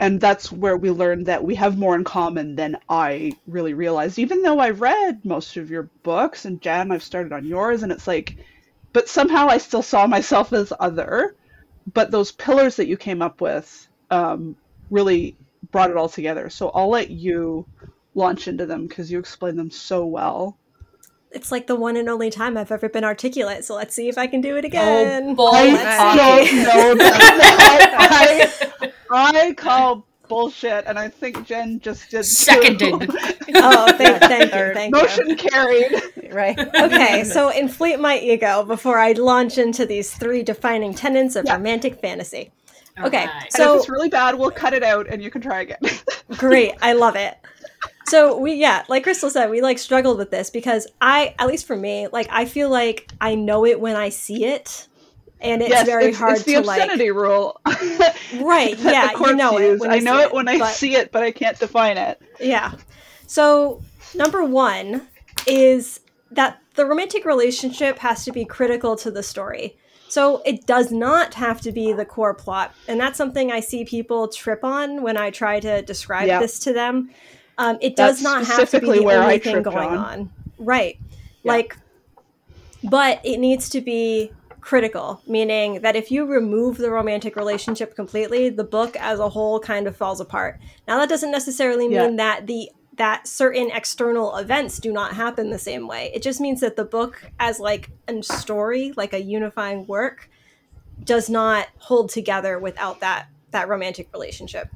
and 0.00 0.20
that's 0.20 0.50
where 0.52 0.76
we 0.76 0.90
learned 0.90 1.26
that 1.26 1.44
we 1.44 1.54
have 1.54 1.78
more 1.78 1.94
in 1.94 2.04
common 2.04 2.56
than 2.56 2.76
I 2.88 3.32
really 3.46 3.74
realized. 3.74 4.18
Even 4.18 4.42
though 4.42 4.58
I 4.58 4.70
read 4.70 5.24
most 5.24 5.56
of 5.56 5.70
your 5.70 5.88
books, 6.02 6.44
and 6.44 6.60
Jan, 6.60 6.90
I've 6.90 7.02
started 7.02 7.32
on 7.32 7.46
yours, 7.46 7.82
and 7.82 7.92
it's 7.92 8.06
like, 8.06 8.36
but 8.92 9.08
somehow 9.08 9.46
I 9.48 9.58
still 9.58 9.82
saw 9.82 10.06
myself 10.06 10.52
as 10.52 10.72
other. 10.78 11.34
But 11.92 12.10
those 12.10 12.32
pillars 12.32 12.76
that 12.76 12.88
you 12.88 12.96
came 12.96 13.22
up 13.22 13.40
with 13.40 13.88
um, 14.10 14.56
really 14.90 15.36
brought 15.70 15.90
it 15.90 15.96
all 15.96 16.08
together. 16.08 16.50
So 16.50 16.70
I'll 16.70 16.88
let 16.88 17.10
you 17.10 17.66
launch 18.14 18.48
into 18.48 18.66
them 18.66 18.86
because 18.86 19.10
you 19.10 19.18
explain 19.18 19.56
them 19.56 19.70
so 19.70 20.06
well. 20.06 20.58
It's 21.34 21.50
like 21.52 21.66
the 21.66 21.76
one 21.76 21.96
and 21.96 22.08
only 22.08 22.30
time 22.30 22.56
I've 22.56 22.72
ever 22.72 22.88
been 22.88 23.04
articulate. 23.04 23.64
So 23.64 23.74
let's 23.74 23.94
see 23.94 24.08
if 24.08 24.16
I 24.16 24.26
can 24.26 24.40
do 24.40 24.56
it 24.56 24.64
oh, 24.64 24.68
again. 24.68 25.34
Oh, 25.38 25.52
I 25.52 26.16
don't 26.16 26.56
know 26.64 26.94
that. 26.94 28.70
I, 28.80 28.92
I, 29.10 29.48
I 29.48 29.54
call 29.54 30.06
bullshit, 30.28 30.84
and 30.86 30.98
I 30.98 31.08
think 31.08 31.46
Jen 31.46 31.80
just 31.80 32.10
did. 32.10 32.18
too. 32.18 32.22
Seconded. 32.24 33.10
Oh, 33.56 33.86
thank, 33.96 34.18
thank 34.18 34.44
you, 34.46 34.50
Third. 34.50 34.74
thank 34.74 34.94
you. 34.94 35.00
Motion 35.00 35.36
carried. 35.36 36.02
right. 36.32 36.58
Okay, 36.58 37.22
so 37.22 37.50
inflate 37.50 38.00
my 38.00 38.18
ego 38.18 38.64
before 38.64 38.98
I 38.98 39.12
launch 39.12 39.58
into 39.58 39.86
these 39.86 40.12
three 40.12 40.42
defining 40.42 40.92
tenets 40.92 41.36
of 41.36 41.44
Yeah. 41.44 41.54
romantic 41.54 42.00
fantasy. 42.00 42.50
Okay, 42.98 43.26
Alright. 43.28 43.52
So, 43.52 43.62
and 43.62 43.68
so 43.70 43.74
if 43.74 43.80
it's 43.82 43.88
really 43.88 44.08
bad, 44.08 44.36
we'll 44.36 44.50
cut 44.50 44.72
it 44.72 44.82
out, 44.82 45.06
and 45.08 45.22
you 45.22 45.30
can 45.30 45.40
try 45.40 45.60
again. 45.60 45.78
great, 46.36 46.72
I 46.82 46.94
love 46.94 47.14
it. 47.14 47.38
So 48.14 48.38
we 48.38 48.54
yeah, 48.54 48.84
like 48.86 49.04
Krystle 49.04 49.28
said, 49.28 49.50
we 49.50 49.60
like 49.60 49.76
struggled 49.76 50.18
with 50.18 50.30
this 50.30 50.48
because 50.48 50.86
I, 51.00 51.34
at 51.40 51.48
least 51.48 51.66
for 51.66 51.74
me, 51.74 52.06
like 52.06 52.28
I 52.30 52.44
feel 52.44 52.70
like 52.70 53.10
I 53.20 53.34
know 53.34 53.66
it 53.66 53.80
when 53.80 53.96
I 53.96 54.10
see 54.10 54.44
it, 54.44 54.86
and 55.40 55.60
it's 55.60 55.70
yes, 55.70 55.84
very 55.84 56.04
it's, 56.10 56.18
hard 56.18 56.36
it's 56.36 56.44
the 56.44 56.52
to 56.52 56.60
like 56.60 56.80
obscenity 56.80 57.10
rule. 57.10 57.60
right. 58.40 58.78
Yeah, 58.78 59.10
you 59.18 59.34
know 59.34 59.58
it 59.58 59.68
use. 59.68 59.82
I 59.84 59.98
know 59.98 60.20
it 60.20 60.32
when 60.32 60.46
I 60.46 60.60
but- 60.60 60.74
see 60.74 60.94
it, 60.94 61.10
but 61.10 61.24
I 61.24 61.32
can't 61.32 61.58
define 61.58 61.96
it. 61.98 62.22
Yeah. 62.38 62.74
So, 63.26 63.82
number 64.14 64.44
one 64.44 65.08
is 65.48 65.98
that 66.30 66.60
the 66.76 66.86
romantic 66.86 67.24
relationship 67.24 67.98
has 67.98 68.24
to 68.26 68.30
be 68.30 68.44
critical 68.44 68.94
to 68.98 69.10
the 69.10 69.24
story. 69.24 69.76
So, 70.08 70.40
it 70.46 70.66
does 70.66 70.92
not 70.92 71.34
have 71.34 71.60
to 71.62 71.72
be 71.72 71.92
the 71.92 72.04
core 72.04 72.34
plot. 72.34 72.76
And 72.86 73.00
that's 73.00 73.18
something 73.18 73.50
I 73.50 73.58
see 73.58 73.84
people 73.84 74.28
trip 74.28 74.62
on 74.62 75.02
when 75.02 75.16
I 75.16 75.30
try 75.30 75.58
to 75.58 75.82
describe 75.82 76.28
Yeah. 76.28 76.38
this 76.38 76.60
to 76.60 76.72
them. 76.72 77.10
Um, 77.58 77.78
it 77.80 77.96
does 77.96 78.20
That's 78.20 78.22
not 78.22 78.46
have 78.46 78.70
to 78.70 78.80
be 78.80 78.86
the 78.98 79.12
only 79.12 79.38
thing 79.38 79.62
going 79.62 79.88
on. 79.90 79.96
on. 79.96 80.30
Right. 80.58 80.98
Yeah. 81.42 81.52
Like, 81.52 81.76
but 82.82 83.20
it 83.24 83.38
needs 83.38 83.68
to 83.70 83.80
be 83.80 84.32
critical, 84.60 85.22
meaning 85.26 85.82
that 85.82 85.94
if 85.94 86.10
you 86.10 86.24
remove 86.26 86.78
the 86.78 86.90
romantic 86.90 87.36
relationship 87.36 87.94
completely, 87.94 88.48
the 88.48 88.64
book 88.64 88.96
as 88.96 89.20
a 89.20 89.28
whole 89.28 89.60
kind 89.60 89.86
of 89.86 89.96
falls 89.96 90.20
apart. 90.20 90.58
Now 90.88 90.98
that 90.98 91.08
doesn't 91.08 91.30
necessarily 91.30 91.86
mean 91.86 91.92
Yeah. 91.96 92.16
that 92.16 92.46
the 92.46 92.70
that 92.96 93.26
certain 93.26 93.72
external 93.72 94.36
events 94.36 94.78
do 94.78 94.92
not 94.92 95.14
happen 95.14 95.50
the 95.50 95.58
same 95.58 95.88
way. 95.88 96.12
It 96.14 96.22
just 96.22 96.40
means 96.40 96.60
that 96.60 96.76
the 96.76 96.84
book 96.84 97.20
as 97.40 97.58
like 97.58 97.90
a 98.06 98.22
story, 98.22 98.92
like 98.96 99.12
a 99.12 99.20
unifying 99.20 99.84
work, 99.88 100.30
does 101.02 101.28
not 101.28 101.66
hold 101.78 102.08
together 102.10 102.58
without 102.58 103.00
that 103.00 103.26
that 103.50 103.68
romantic 103.68 104.08
relationship. 104.12 104.68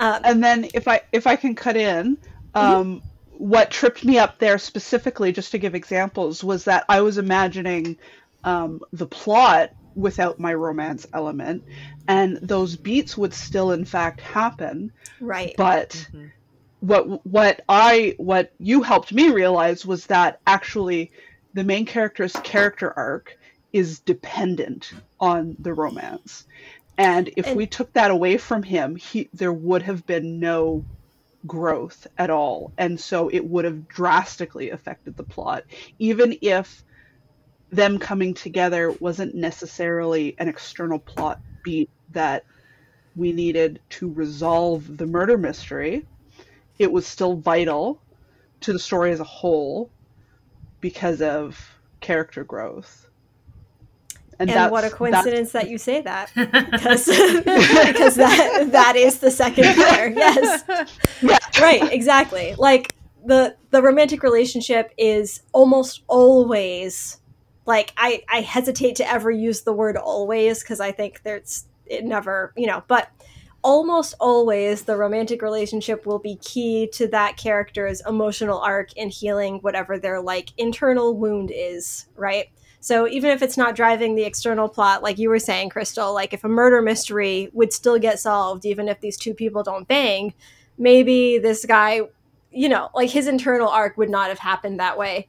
Um, 0.00 0.22
and 0.24 0.42
then 0.42 0.68
if 0.74 0.88
I 0.88 1.02
if 1.12 1.26
I 1.26 1.36
can 1.36 1.54
cut 1.54 1.76
in, 1.76 2.16
um, 2.54 3.02
what 3.32 3.70
tripped 3.70 4.04
me 4.04 4.18
up 4.18 4.38
there 4.38 4.58
specifically, 4.58 5.30
just 5.30 5.52
to 5.52 5.58
give 5.58 5.74
examples, 5.74 6.42
was 6.42 6.64
that 6.64 6.84
I 6.88 7.02
was 7.02 7.18
imagining 7.18 7.98
um, 8.42 8.80
the 8.92 9.06
plot 9.06 9.70
without 9.94 10.40
my 10.40 10.54
romance 10.54 11.06
element, 11.12 11.64
and 12.08 12.38
those 12.38 12.76
beats 12.76 13.16
would 13.18 13.34
still 13.34 13.72
in 13.72 13.84
fact 13.84 14.22
happen. 14.22 14.90
right. 15.20 15.54
But 15.56 16.08
what 16.80 17.26
what 17.26 17.60
I 17.68 18.14
what 18.16 18.52
you 18.58 18.82
helped 18.82 19.12
me 19.12 19.28
realize 19.28 19.84
was 19.84 20.06
that 20.06 20.40
actually 20.46 21.12
the 21.52 21.64
main 21.64 21.84
character's 21.84 22.34
character 22.36 22.92
arc 22.96 23.36
is 23.72 24.00
dependent 24.00 24.92
on 25.20 25.56
the 25.58 25.74
romance. 25.74 26.46
And 27.00 27.30
if 27.34 27.46
And- 27.46 27.56
we 27.56 27.66
took 27.66 27.94
that 27.94 28.10
away 28.10 28.36
from 28.36 28.62
him, 28.62 28.94
he 28.94 29.30
there 29.32 29.54
would 29.54 29.80
have 29.82 30.06
been 30.06 30.38
no 30.38 30.84
growth 31.46 32.06
at 32.18 32.28
all. 32.28 32.72
And 32.76 33.00
so 33.00 33.30
it 33.30 33.46
would 33.46 33.64
have 33.64 33.88
drastically 33.88 34.68
affected 34.68 35.16
the 35.16 35.22
plot, 35.22 35.64
even 35.98 36.36
if 36.42 36.84
them 37.70 37.98
coming 37.98 38.34
together 38.34 38.90
wasn't 39.00 39.34
necessarily 39.34 40.34
an 40.38 40.48
external 40.48 40.98
plot 40.98 41.40
beat 41.64 41.88
that 42.12 42.44
we 43.16 43.32
needed 43.32 43.80
to 43.90 44.12
resolve 44.12 44.98
the 44.98 45.06
murder 45.06 45.38
mystery. 45.38 46.04
It 46.78 46.92
was 46.92 47.06
still 47.06 47.34
vital 47.34 48.02
to 48.60 48.74
the 48.74 48.78
story 48.78 49.12
as 49.12 49.20
a 49.20 49.24
whole 49.24 49.90
because 50.82 51.22
of 51.22 51.58
character 52.02 52.44
growth. 52.44 53.09
And 54.40 54.48
that's- 54.50 54.70
what 54.70 54.84
a 54.84 54.90
coincidence 54.90 55.52
that 55.52 55.68
you 55.68 55.78
say 55.78 56.00
that 56.00 56.30
because 56.34 57.06
because 57.06 58.14
that 58.16 58.68
that 58.72 58.94
is 58.96 59.18
the 59.18 59.30
second 59.30 59.64
pair. 59.64 60.08
yes 60.16 60.64
Yeah. 61.22 61.38
right 61.60 61.92
exactly 61.92 62.54
like 62.58 62.94
the 63.24 63.54
the 63.70 63.82
romantic 63.82 64.22
relationship 64.22 64.92
is 64.96 65.42
almost 65.52 66.02
always 66.08 67.18
like 67.66 67.92
i 67.96 68.22
i 68.28 68.40
hesitate 68.40 68.96
to 68.96 69.08
ever 69.08 69.30
use 69.30 69.62
the 69.62 69.72
word 69.72 69.96
always 69.96 70.60
because 70.62 70.80
i 70.80 70.90
think 70.90 71.22
there's 71.22 71.66
it 71.86 72.04
never 72.04 72.52
you 72.56 72.66
know 72.66 72.82
but 72.88 73.10
almost 73.62 74.14
always 74.20 74.82
the 74.84 74.96
romantic 74.96 75.42
relationship 75.42 76.06
will 76.06 76.18
be 76.18 76.36
key 76.36 76.88
to 76.94 77.06
that 77.08 77.36
character's 77.36 78.00
emotional 78.08 78.58
arc 78.58 78.90
in 78.96 79.10
healing 79.10 79.58
whatever 79.58 79.98
their 79.98 80.18
like 80.22 80.48
internal 80.56 81.14
wound 81.14 81.50
is 81.54 82.06
right 82.16 82.46
so 82.80 83.06
even 83.06 83.30
if 83.30 83.42
it's 83.42 83.58
not 83.58 83.76
driving 83.76 84.14
the 84.14 84.24
external 84.24 84.68
plot, 84.68 85.02
like 85.02 85.18
you 85.18 85.28
were 85.28 85.38
saying, 85.38 85.68
Krystle, 85.68 86.14
like 86.14 86.32
if 86.32 86.44
a 86.44 86.48
murder 86.48 86.80
mystery 86.80 87.50
would 87.52 87.74
still 87.74 87.98
get 87.98 88.18
solved, 88.18 88.64
even 88.64 88.88
if 88.88 89.00
these 89.00 89.18
two 89.18 89.34
people 89.34 89.62
don't 89.62 89.86
bang, 89.86 90.32
maybe 90.78 91.36
this 91.36 91.66
guy, 91.66 92.00
you 92.50 92.68
know, 92.70 92.88
like 92.94 93.10
his 93.10 93.26
internal 93.26 93.68
arc 93.68 93.98
would 93.98 94.08
not 94.08 94.28
have 94.28 94.38
happened 94.38 94.80
that 94.80 94.96
way. 94.96 95.28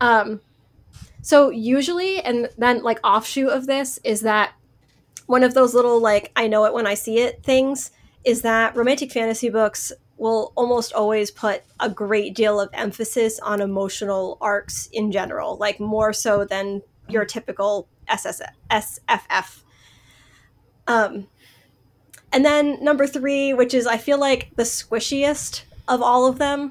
Um, 0.00 0.42
so 1.22 1.48
usually, 1.48 2.20
and 2.20 2.50
then 2.58 2.82
like 2.82 3.00
offshoot 3.02 3.48
of 3.48 3.66
this 3.66 3.98
is 4.04 4.20
that 4.20 4.52
one 5.26 5.44
of 5.44 5.54
those 5.54 5.74
little 5.74 5.98
like 5.98 6.30
I 6.36 6.46
know 6.46 6.66
it 6.66 6.74
when 6.74 6.86
I 6.86 6.94
see 6.94 7.20
it 7.20 7.42
things 7.42 7.90
is 8.24 8.42
that 8.42 8.76
romantic 8.76 9.10
fantasy 9.10 9.48
books 9.48 9.92
will 10.22 10.52
almost 10.54 10.92
always 10.92 11.32
put 11.32 11.62
a 11.80 11.90
great 11.90 12.32
deal 12.32 12.60
of 12.60 12.70
emphasis 12.72 13.40
on 13.40 13.60
emotional 13.60 14.38
arcs 14.40 14.88
in 14.92 15.10
general, 15.10 15.56
like 15.56 15.80
more 15.80 16.12
so 16.12 16.44
than 16.44 16.80
your 17.08 17.24
typical 17.24 17.88
SS- 18.06 18.40
SFF. 18.70 19.64
Um, 20.86 21.26
and 22.32 22.44
then 22.44 22.78
number 22.84 23.08
three, 23.08 23.52
which 23.52 23.74
is 23.74 23.84
I 23.84 23.96
feel 23.96 24.18
like 24.18 24.52
the 24.54 24.62
squishiest 24.62 25.62
of 25.88 26.00
all 26.00 26.26
of 26.26 26.38
them, 26.38 26.70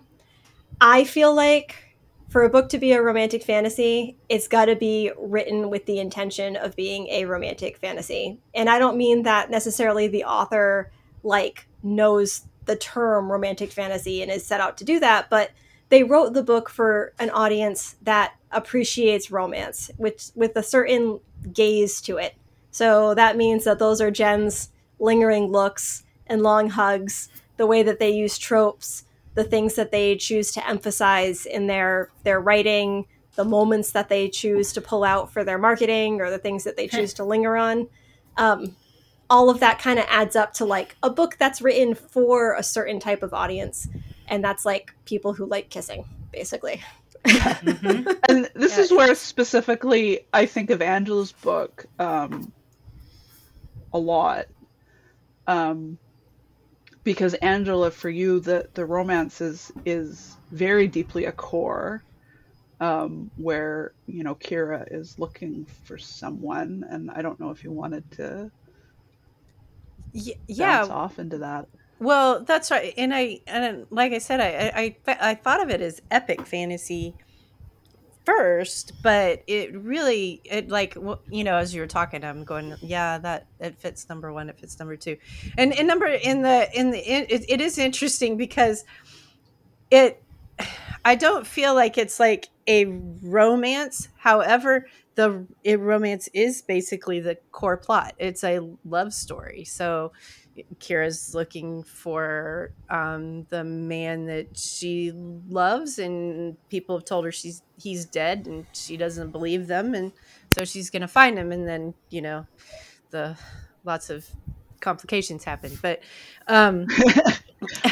I 0.80 1.04
feel 1.04 1.36
like 1.36 1.98
for 2.30 2.44
a 2.44 2.50
book 2.50 2.70
to 2.70 2.78
be 2.78 2.94
a 2.94 3.02
romantic 3.02 3.44
fantasy, 3.44 4.16
it's 4.30 4.48
got 4.48 4.66
to 4.66 4.78
be 4.78 5.12
written 5.20 5.70
with 5.70 5.86
the 5.88 6.00
intention 6.00 6.56
of 6.56 6.78
being 6.78 7.08
a 7.10 7.26
romantic 7.26 7.78
fantasy. 7.78 8.40
And 8.56 8.70
I 8.70 8.80
don't 8.80 8.96
mean 8.96 9.24
that 9.24 9.52
necessarily 9.52 10.08
the 10.08 10.24
author 10.24 10.90
like 11.22 11.68
knows 11.84 12.48
the 12.72 12.78
term 12.78 13.30
romantic 13.30 13.70
fantasy 13.70 14.22
and 14.22 14.32
is 14.32 14.46
set 14.46 14.62
out 14.62 14.78
to 14.78 14.86
do 14.86 14.98
that, 14.98 15.30
but 15.30 15.52
they 15.90 16.04
wrote 16.04 16.34
the 16.34 16.42
book 16.42 16.70
for 16.70 17.12
an 17.20 17.30
audience 17.32 17.98
that 18.02 18.36
appreciates 18.50 19.30
romance 19.30 19.92
with 19.98 20.32
with 20.36 20.56
a 20.56 20.64
certain 20.64 21.20
gaze 21.52 22.00
to 22.00 22.16
it. 22.16 22.36
So 22.72 23.14
that 23.16 23.36
means 23.36 23.66
that 23.66 23.78
those 23.78 24.00
are 24.00 24.10
Jen's 24.10 24.70
lingering 25.00 25.52
looks 25.52 26.04
and 26.28 26.42
long 26.42 26.70
hugs, 26.70 27.28
the 27.58 27.68
way 27.68 27.84
that 27.84 28.00
they 28.00 28.12
use 28.12 28.38
tropes, 28.38 29.04
the 29.36 29.44
things 29.44 29.76
that 29.76 29.92
they 29.92 30.16
choose 30.16 30.54
to 30.54 30.66
emphasize 30.66 31.46
in 31.46 31.68
their 31.68 32.10
their 32.24 32.40
writing, 32.40 33.06
the 33.36 33.44
moments 33.44 33.92
that 33.92 34.08
they 34.08 34.30
choose 34.30 34.72
to 34.72 34.80
pull 34.80 35.04
out 35.04 35.30
for 35.34 35.44
their 35.44 35.58
marketing, 35.58 36.22
or 36.22 36.30
the 36.30 36.40
things 36.40 36.64
that 36.64 36.78
they 36.78 36.88
choose 36.88 37.14
to 37.16 37.26
linger 37.26 37.58
on. 37.58 37.90
Um, 38.38 38.78
all 39.32 39.50
of 39.50 39.62
that 39.62 39.80
kind 39.80 39.98
of 39.98 40.06
adds 40.10 40.36
up 40.36 40.54
to 40.54 40.66
like 40.66 40.98
a 41.04 41.10
book 41.10 41.38
that's 41.40 41.62
written 41.62 41.96
for 41.96 42.54
a 42.56 42.64
certain 42.64 43.00
type 43.00 43.24
of 43.24 43.34
audience, 43.34 43.88
and 44.28 44.44
that's 44.44 44.66
like 44.66 44.94
people 45.06 45.34
who 45.34 45.46
like 45.46 45.70
kissing, 45.70 46.04
basically. 46.34 46.84
Mhm. 47.26 48.06
and 48.30 48.50
this 48.56 48.78
Yeah. 48.78 48.84
is 48.84 48.92
where 48.92 49.16
specifically 49.16 50.28
I 50.34 50.46
think 50.48 50.70
of 50.70 50.82
Angela's 50.82 51.32
book 51.32 51.86
um, 51.98 52.52
a 53.94 54.00
lot. 54.00 54.48
Um, 55.48 55.98
because 57.06 57.34
Angela, 57.36 57.90
for 57.92 58.10
you, 58.10 58.42
the 58.42 58.70
the 58.74 58.86
romance 58.86 59.42
is 59.42 59.72
is 59.86 60.40
very 60.52 60.88
deeply 60.90 61.26
a 61.26 61.32
core, 61.32 62.04
um, 62.82 63.32
where 63.38 63.94
you 64.08 64.24
know 64.24 64.36
Kyrra 64.36 64.86
is 64.92 65.18
looking 65.18 65.66
for 65.86 65.98
someone, 65.98 66.84
and 66.90 67.10
I 67.12 67.22
don't 67.22 67.40
know 67.40 67.52
if 67.52 67.64
you 67.64 67.72
wanted 67.72 68.12
to 68.12 68.52
Y- 70.14 70.36
yeah, 70.48 70.84
off 70.86 71.20
into 71.20 71.38
that. 71.40 71.68
well, 72.00 72.44
that's 72.44 72.72
right. 72.72 72.94
And 72.98 73.14
I 73.14 73.40
and 73.48 73.86
like 73.90 74.12
I 74.12 74.18
said, 74.18 74.40
I, 74.42 74.72
I 74.76 74.96
I 75.08 75.32
I 75.32 75.36
thought 75.36 75.62
of 75.62 75.70
it 75.70 75.82
as 75.82 76.02
epic 76.12 76.46
fantasy 76.46 77.16
first, 78.26 78.94
but 79.02 79.44
it 79.48 79.74
really 79.76 80.42
it 80.46 80.70
like 80.70 80.96
you 81.30 81.44
know 81.44 81.56
as 81.56 81.74
you 81.74 81.82
were 81.82 81.88
talking, 81.88 82.24
I'm 82.24 82.44
going, 82.44 82.76
yeah, 82.82 83.18
that 83.20 83.48
it 83.60 83.78
fits 83.78 84.08
number 84.10 84.32
one, 84.34 84.50
it 84.50 84.60
fits 84.60 84.78
number 84.80 84.96
two, 84.96 85.18
and 85.58 85.74
and 85.74 85.88
number 85.88 86.06
in 86.08 86.42
the 86.42 86.70
in 86.78 86.92
the 86.92 87.00
it, 87.00 87.46
it 87.48 87.62
is 87.62 87.78
interesting 87.78 88.38
because 88.38 88.84
it 89.90 90.22
I 91.04 91.16
don't 91.16 91.48
feel 91.48 91.74
like 91.74 91.98
it's 91.98 92.20
like 92.20 92.50
a 92.68 92.86
romance. 92.86 94.10
However, 94.18 94.88
the 95.16 95.46
it, 95.64 95.80
romance 95.80 96.30
is 96.34 96.62
basically 96.62 97.20
the 97.20 97.38
core 97.52 97.78
plot. 97.78 98.14
It's 98.18 98.44
a 98.44 98.60
love 98.86 99.14
story. 99.14 99.66
So 99.66 100.12
Kyrra's 100.80 101.34
looking 101.34 101.84
for 101.84 102.72
um, 102.90 103.46
the 103.50 103.64
man 103.64 104.26
that 104.28 104.58
she 104.58 105.12
loves, 105.50 106.00
and 106.00 106.58
people 106.70 106.98
have 106.98 107.06
told 107.06 107.26
her 107.26 107.32
she's 107.32 107.62
he's 107.78 108.06
dead, 108.06 108.48
and 108.48 108.66
she 108.74 108.98
doesn't 108.98 109.32
believe 109.32 109.68
them, 109.68 109.94
and 109.94 110.12
so 110.50 110.66
she's 110.66 110.90
gonna 110.90 111.08
find 111.08 111.38
him, 111.38 111.52
and 111.52 111.68
then 111.68 111.94
you 112.10 112.22
know 112.22 112.46
the 113.12 113.38
lots 113.84 114.10
of 114.10 114.26
complications 114.82 115.44
happen, 115.44 115.78
but 115.82 116.02
um, 116.48 116.88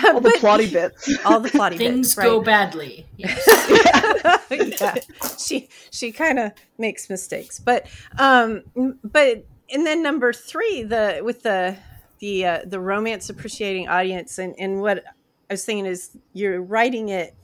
All 0.04 0.20
the 0.20 0.30
but- 0.30 0.36
plotty 0.36 0.72
bits. 0.72 1.10
all 1.26 1.40
the 1.40 1.50
plotty 1.50 1.78
bits. 1.78 1.80
Things 1.80 2.16
bits, 2.16 2.28
go 2.28 2.42
badly. 2.42 3.06
Yes. 3.18 4.48
yeah. 4.82 4.96
She 5.38 5.70
she 5.92 6.12
kind 6.12 6.40
of 6.40 6.52
makes 6.78 7.10
mistakes, 7.10 7.60
but 7.60 7.88
um, 8.18 8.64
but 9.04 9.46
and 9.72 9.86
then 9.86 10.02
number 10.02 10.34
three, 10.34 10.84
the 10.84 11.22
with 11.24 11.44
the 11.44 11.78
the 12.20 12.46
uh, 12.46 12.60
the 12.66 12.80
romance 12.80 13.30
appreciating 13.30 13.88
audience, 13.88 14.40
and 14.40 14.56
and 14.58 14.82
what 14.82 15.04
I 15.50 15.54
was 15.54 15.66
thinking 15.66 15.86
is 15.86 16.18
you're 16.34 16.62
writing 16.62 17.10
it 17.10 17.36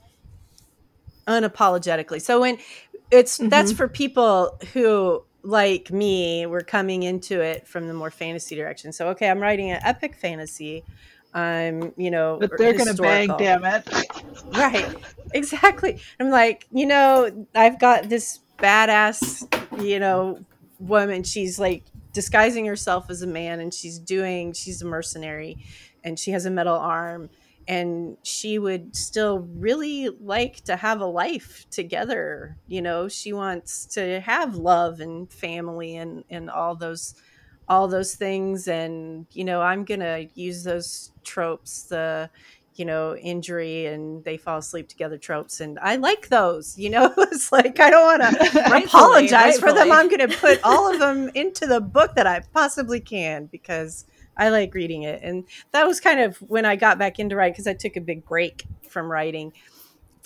unapologetically. 1.26 2.20
So 2.20 2.40
when 2.40 2.58
it's 3.10 3.38
that's 3.38 3.72
for 3.72 3.88
people 3.88 4.58
who 4.72 5.22
like 5.42 5.92
me 5.92 6.44
were 6.46 6.60
coming 6.60 7.04
into 7.04 7.40
it 7.40 7.68
from 7.68 7.86
the 7.86 7.94
more 7.94 8.10
fantasy 8.10 8.56
direction. 8.56 8.92
So 8.92 9.08
okay, 9.10 9.28
I'm 9.30 9.40
writing 9.40 9.70
an 9.70 9.80
epic 9.84 10.16
fantasy. 10.16 10.84
I'm, 11.36 11.92
you 11.98 12.10
know, 12.10 12.38
But 12.40 12.52
they're 12.56 12.72
gonna 12.72 12.94
bang, 12.94 13.28
damn 13.38 13.64
it. 13.64 13.86
right. 14.52 14.88
Exactly. 15.34 16.00
I'm 16.18 16.30
like 16.30 16.66
you 16.70 16.86
know 16.86 17.46
i've 17.54 17.78
got 17.78 18.08
this 18.08 18.40
badass 18.58 19.46
you 19.82 19.98
know 19.98 20.38
woman. 20.78 21.22
She's 21.22 21.58
like 21.58 21.84
disguising 22.12 22.64
herself 22.64 23.10
as 23.10 23.20
a 23.22 23.26
man 23.26 23.60
and 23.60 23.72
she's 23.72 23.98
doing 23.98 24.54
she's 24.54 24.80
a 24.80 24.86
mercenary 24.86 25.58
and 26.04 26.18
she 26.18 26.30
has 26.30 26.46
a 26.46 26.50
metal 26.50 26.76
arm 26.76 27.28
and 27.68 28.16
she 28.22 28.58
would 28.58 28.94
still 28.96 29.40
really 29.40 30.08
like 30.08 30.62
to 30.64 30.76
have 30.76 31.00
a 31.00 31.06
life 31.06 31.66
together. 31.70 32.56
You 32.66 32.80
know 32.80 33.08
she 33.08 33.34
wants 33.34 33.84
to 33.94 34.20
have 34.20 34.56
love 34.56 35.00
and 35.00 35.30
family 35.30 35.96
and 35.96 36.24
and 36.30 36.48
all 36.48 36.76
those 36.76 37.14
all 37.68 37.88
those 37.88 38.14
things 38.14 38.68
and 38.68 39.26
you 39.32 39.44
know 39.44 39.60
i'm 39.60 39.84
gonna 39.84 40.26
use 40.34 40.64
those 40.64 41.10
tropes 41.24 41.84
the 41.84 42.30
you 42.74 42.84
know 42.84 43.16
injury 43.16 43.86
and 43.86 44.24
they 44.24 44.36
fall 44.36 44.58
asleep 44.58 44.88
together 44.88 45.18
tropes 45.18 45.60
and 45.60 45.78
i 45.80 45.96
like 45.96 46.28
those 46.28 46.78
you 46.78 46.90
know? 46.90 47.12
It's 47.18 47.50
like 47.50 47.80
i 47.80 47.90
don't 47.90 48.20
want 48.20 48.22
to 48.22 48.58
Rightfully, 48.70 48.84
apologize 48.84 49.58
for 49.58 49.72
them. 49.72 49.90
I'm 49.90 50.08
to 50.10 50.28
put 50.28 50.60
all 50.62 50.92
of 50.92 51.00
them 51.00 51.30
into 51.34 51.66
the 51.66 51.80
book 51.80 52.14
that 52.14 52.26
i 52.26 52.40
possibly 52.52 53.00
can 53.00 53.46
because 53.46 54.04
i 54.36 54.48
like 54.50 54.74
reading 54.74 55.02
it 55.02 55.20
and 55.22 55.44
that 55.72 55.86
was 55.86 56.00
kind 56.00 56.20
of 56.20 56.36
when 56.38 56.64
i 56.64 56.76
got 56.76 56.98
back 56.98 57.18
into 57.18 57.34
writing 57.34 57.52
because 57.54 57.66
i 57.66 57.74
took 57.74 57.96
a 57.96 58.00
big 58.00 58.24
break 58.24 58.64
from 58.88 59.10
writing 59.10 59.52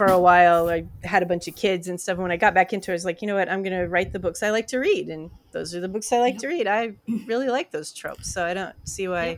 for 0.00 0.06
a 0.06 0.18
while 0.18 0.68
i 0.70 0.82
had 1.04 1.22
a 1.22 1.26
bunch 1.26 1.46
of 1.46 1.54
kids 1.54 1.86
and 1.88 2.00
stuff 2.00 2.14
and 2.14 2.22
when 2.22 2.32
i 2.32 2.36
got 2.36 2.54
back 2.54 2.72
into 2.72 2.90
it 2.90 2.94
i 2.94 2.96
was 2.96 3.04
like 3.04 3.20
you 3.20 3.28
know 3.28 3.34
what 3.34 3.50
i'm 3.50 3.62
going 3.62 3.76
to 3.78 3.86
write 3.86 4.12
the 4.14 4.18
books 4.18 4.42
i 4.42 4.50
like 4.50 4.66
to 4.66 4.78
read 4.78 5.08
and 5.08 5.30
those 5.52 5.74
are 5.74 5.80
the 5.80 5.88
books 5.88 6.10
i 6.10 6.18
like 6.18 6.38
to 6.38 6.48
read 6.48 6.66
i 6.66 6.90
really 7.26 7.48
like 7.48 7.70
those 7.70 7.92
tropes 7.92 8.32
so 8.32 8.42
i 8.44 8.54
don't 8.54 8.74
see 8.88 9.08
why 9.08 9.26
Yeah. 9.26 9.36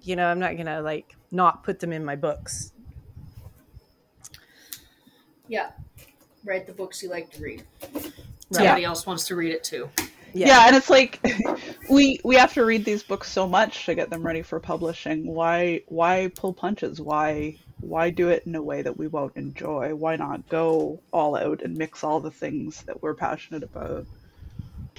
you 0.00 0.16
know 0.16 0.26
i'm 0.26 0.40
not 0.40 0.54
going 0.54 0.66
to 0.66 0.80
like 0.80 1.14
not 1.30 1.62
put 1.62 1.78
them 1.78 1.92
in 1.92 2.04
my 2.04 2.16
books 2.16 2.72
yeah. 5.52 5.70
Write 6.44 6.66
the 6.66 6.72
books 6.72 7.02
you 7.02 7.10
like 7.10 7.30
to 7.32 7.42
read. 7.42 7.62
Right. 7.94 8.12
Somebody 8.52 8.84
else 8.84 9.06
wants 9.06 9.26
to 9.26 9.36
read 9.36 9.52
it 9.52 9.62
too. 9.62 9.90
Yeah. 10.32 10.66
and 10.66 10.74
it's 10.74 10.88
like 10.88 11.20
we 11.90 12.18
we 12.24 12.36
have 12.36 12.54
to 12.54 12.64
read 12.64 12.86
these 12.86 13.02
books 13.02 13.30
so 13.30 13.46
much 13.46 13.84
to 13.84 13.94
get 13.94 14.08
them 14.08 14.22
ready 14.24 14.40
for 14.40 14.58
publishing. 14.60 15.26
Why 15.26 15.82
why 15.88 16.30
pull 16.34 16.54
punches? 16.54 17.02
Why 17.02 17.58
why 17.82 18.10
do 18.10 18.28
it 18.28 18.44
in 18.46 18.54
a 18.54 18.62
way 18.62 18.82
that 18.82 18.96
we 18.96 19.08
won't 19.08 19.36
enjoy? 19.36 19.94
Why 19.94 20.16
not 20.16 20.48
go 20.48 21.00
all 21.12 21.36
out 21.36 21.62
and 21.62 21.76
mix 21.76 22.04
all 22.04 22.20
the 22.20 22.30
things 22.30 22.82
that 22.82 23.02
we're 23.02 23.14
passionate 23.14 23.62
about? 23.62 24.06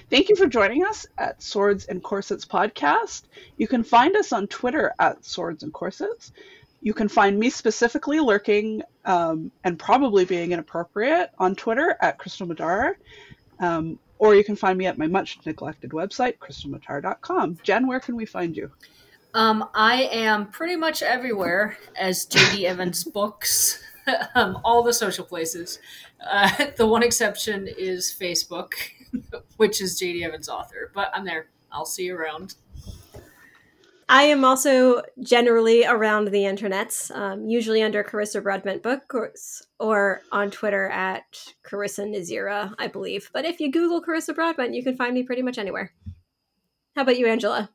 Thank 0.10 0.30
you 0.30 0.36
for 0.36 0.48
joining 0.48 0.86
us 0.86 1.06
at 1.18 1.42
Swords 1.42 1.86
and 1.86 2.04
Corsets 2.04 2.46
podcast. 2.46 3.24
You 3.58 3.68
can 3.68 3.84
find 3.84 4.16
us 4.16 4.32
on 4.34 4.48
Twitter 4.48 4.94
at 5.00 5.24
Swords 5.26 5.64
and 5.64 5.74
Corsets. 5.74 6.34
You 6.82 6.94
can 6.94 7.08
find 7.08 7.40
me 7.40 7.50
specifically 7.50 8.20
lurking 8.20 8.84
um, 9.06 9.52
and 9.64 9.80
probably 9.80 10.26
being 10.26 10.52
inappropriate 10.52 11.32
on 11.40 11.56
Twitter 11.56 11.98
at 12.02 12.20
Krystle 12.20 12.48
Madara. 12.48 12.96
Um, 13.60 13.98
or 14.20 14.36
you 14.36 14.44
can 14.44 14.56
find 14.56 14.78
me 14.78 14.86
at 14.86 14.98
my 14.98 15.08
much 15.08 15.40
neglected 15.46 15.92
website, 15.92 16.38
krystlematar.com. 16.38 17.60
Jen, 17.64 17.88
where 17.88 18.00
can 18.00 18.16
we 18.16 18.26
find 18.26 18.56
you? 18.56 18.72
Um, 19.36 19.68
I 19.74 20.04
am 20.12 20.48
pretty 20.48 20.76
much 20.76 21.02
everywhere 21.02 21.78
as 21.98 22.26
JD 22.28 22.66
Evans 22.66 23.04
Books, 23.14 23.84
um, 24.36 24.60
all 24.64 24.84
the 24.84 24.94
social 24.94 25.26
places. 25.26 25.80
Uh, 26.26 26.50
the 26.78 26.86
one 26.86 27.04
exception 27.04 27.68
is 27.78 28.16
Facebook, 28.18 28.74
which 29.58 29.82
is 29.82 30.00
JD 30.00 30.24
Evans 30.24 30.50
Author, 30.50 30.92
but 30.94 31.10
I'm 31.14 31.26
there. 31.26 31.48
I'll 31.72 31.86
see 31.86 32.04
you 32.04 32.16
around. 32.16 32.56
I 34.10 34.24
am 34.24 34.46
also 34.46 35.02
generally 35.22 35.86
around 35.86 36.26
the 36.26 36.44
internets, 36.44 37.10
um, 37.16 37.50
usually 37.50 37.82
under 37.82 38.04
Carissa 38.04 38.44
Broadbent 38.44 38.84
Books 38.84 39.64
or 39.80 40.22
on 40.32 40.52
Twitter 40.52 40.90
at 40.90 41.24
Carissa 41.66 42.06
Nazira, 42.06 42.76
I 42.78 42.88
believe. 42.88 43.32
But 43.34 43.46
if 43.46 43.60
you 43.60 43.72
Google 43.72 44.04
Carissa 44.04 44.36
Broadbent, 44.36 44.76
you 44.76 44.84
can 44.84 44.96
find 44.98 45.16
me 45.16 45.24
pretty 45.24 45.42
much 45.42 45.58
anywhere. 45.58 45.92
How 46.96 47.02
about 47.02 47.18
you, 47.18 47.26
Angela? 47.26 47.72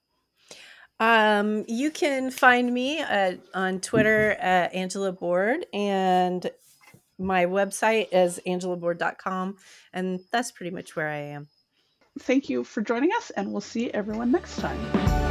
Um, 1.00 1.64
you 1.68 1.90
can 1.90 2.30
find 2.30 2.72
me 2.72 2.98
at, 3.00 3.38
on 3.54 3.80
Twitter 3.80 4.32
at 4.32 4.74
Angela 4.74 5.12
Boord 5.12 5.64
and 5.72 6.50
my 7.18 7.46
website 7.46 8.08
is 8.12 8.40
angelaboord.com. 8.46 9.56
And 9.92 10.20
that's 10.30 10.52
pretty 10.52 10.70
much 10.70 10.96
where 10.96 11.08
I 11.08 11.18
am. 11.18 11.48
Thank 12.20 12.48
you 12.48 12.64
for 12.64 12.80
joining 12.80 13.10
us, 13.16 13.30
and 13.30 13.52
we'll 13.52 13.60
see 13.60 13.90
everyone 13.92 14.32
next 14.32 14.56
time. 14.58 15.27